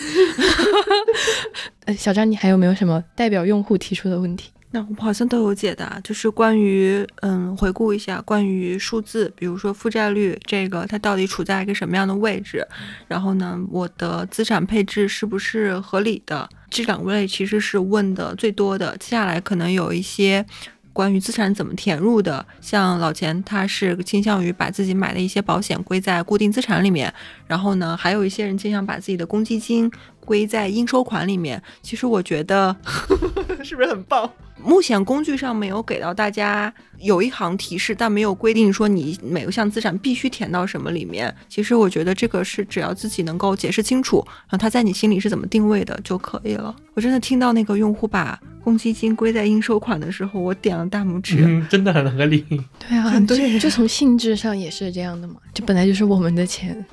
[1.86, 4.52] 呃，小张，你还有没有什么代表用户提出的问题？
[4.74, 12.66] 那我们好像都有解答，就是关于嗯，回顾一下关于数字，比如说负债率这个它到底处在一个什么样的位置，
[13.10, 16.50] 然后呢，我的资产配置是不是合理的？
[16.70, 18.96] 这两类其实是问的最多的。
[18.98, 20.46] 接下来可能有一些
[20.94, 27.14] 关于资产怎么填入的，像老钱他是倾向于把自己买的一些保险归在固定资产里面，
[27.48, 29.90] 然后呢，还有一些人倾向把自己的公积金
[30.26, 31.62] 归在应收款里面。
[31.82, 32.76] 其实我觉得
[33.64, 34.30] 是不是很棒？
[34.64, 41.36] 目前工具上没有给到大家有一行提示，但没有规定说你每个项资产必须填到什么里面。
[41.50, 46.76] 其实我觉得这个是只要自己能够解释清楚，然后它在你心里是怎么定位的就可以了。
[46.94, 52.46] 我真的听到那个用户把公积金归在应收款的时候，我点了大拇指，真的很合理。
[52.88, 56.86] 对啊，很对，就从性质上也是这样的嘛，这本来就是我们的钱，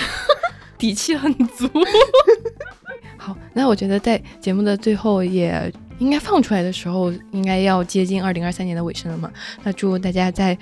[0.76, 1.66] 底气很足。
[3.52, 5.72] 那我觉得在节目的最后也。
[5.98, 9.28] 应该放出来的时候，应该要接近二零二三年的尾声了嘛？
[9.64, 10.56] 那祝大家在，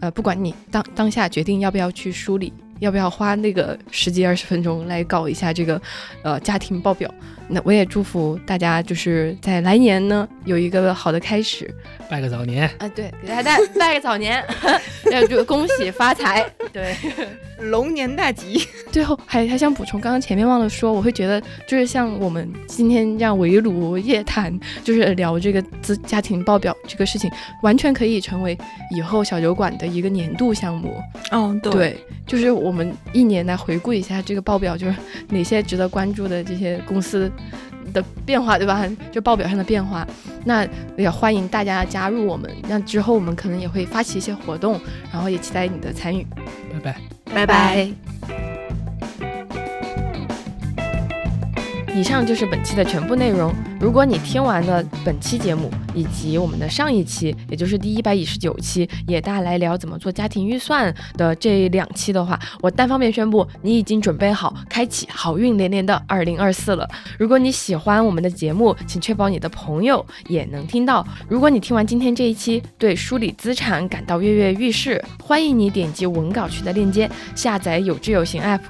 [0.00, 2.52] 呃，不管你当当下决定要不要去梳理，
[2.84, 5.80] 要不要花那个十几二十分钟来搞一下这个，
[6.22, 7.12] 呃，家庭报表。
[7.46, 11.72] 那我也祝福大家，就是在来年呢有一个好的开始，
[12.08, 12.88] 拜个早年啊！
[12.94, 14.42] 对，给大家拜 个早年，
[15.04, 16.96] 那就恭喜发财，对，
[17.70, 18.66] 龙年大吉。
[18.90, 27.30] 最后还还想补充，刚刚前面忘了说，我会觉得就是像我们今天这样围炉夜谈，就是聊这个资家庭报表这个事情，
[27.62, 28.56] 完全可以成为
[28.96, 30.96] 以后小酒馆的一个年度项目。
[31.30, 34.94] 嗯，对，就是我们一年来回顾一下这个报表，就是
[35.28, 37.30] 哪些值得关注的这些公司。
[37.92, 38.84] 的变化对吧？
[39.12, 40.04] 就报表上的变化，
[40.44, 42.50] 那也欢迎大家加入我们。
[42.68, 44.80] 那之后我们可能也会发起一些活动，
[45.12, 46.26] 然后也期待你的参与。
[46.72, 46.96] 拜拜，
[47.32, 47.88] 拜拜。
[51.94, 53.54] 以上就是本期的全部内容。
[53.84, 66.88] 如果你听完了本期节目以及我们的上一期，也就是第一百一十九期，也大来聊怎么做家庭预算的这两期的话，我单方面宣布，你已经准备好开启好运连连的二零二四了。
[67.18, 71.06] 如果你喜欢我们的节目，请确保你的朋友也能听到。
[71.28, 78.60] 如果你听完今天这一期，对梳理资产感到跃跃欲试，欢迎你点击文稿区的链接，下载有知有行 App，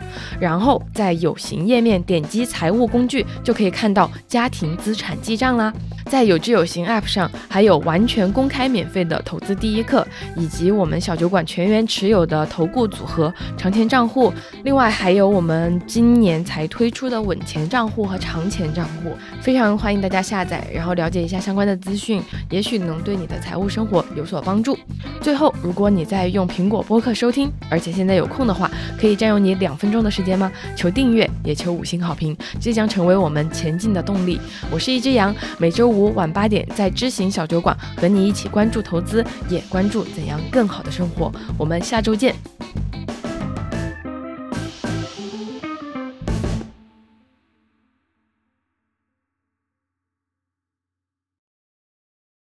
[0.41, 3.25] 然后在有形页面点击财务工具。
[3.45, 5.71] 就可以看到家庭资产产记账啦。
[6.07, 10.07] 在有知有行 App 上，还有完全公开免费的投资第一课，
[10.37, 14.33] 以及我们小酒馆全员持有的投顾组合、长钱账户。
[14.65, 24.79] 另外还有我们今年才推出的稳钱账户和长钱账户，非常欢迎大家下载，然后了解一下相关的资讯，也许能对你的财务生活有所帮助。
[25.23, 28.71] 最后，如果你在用苹果播客收听，而且现在有空的话，
[29.01, 30.53] 可以占用你两分钟的时间吗？
[30.77, 34.39] 求订阅，也求五星好评，这将成为我们前进的动力。
[34.71, 41.33] 我是一只羊，每周五晚八点在知行小酒馆和你一起关注投资，也关注怎样更好的生活。
[41.59, 42.35] 我们下周见。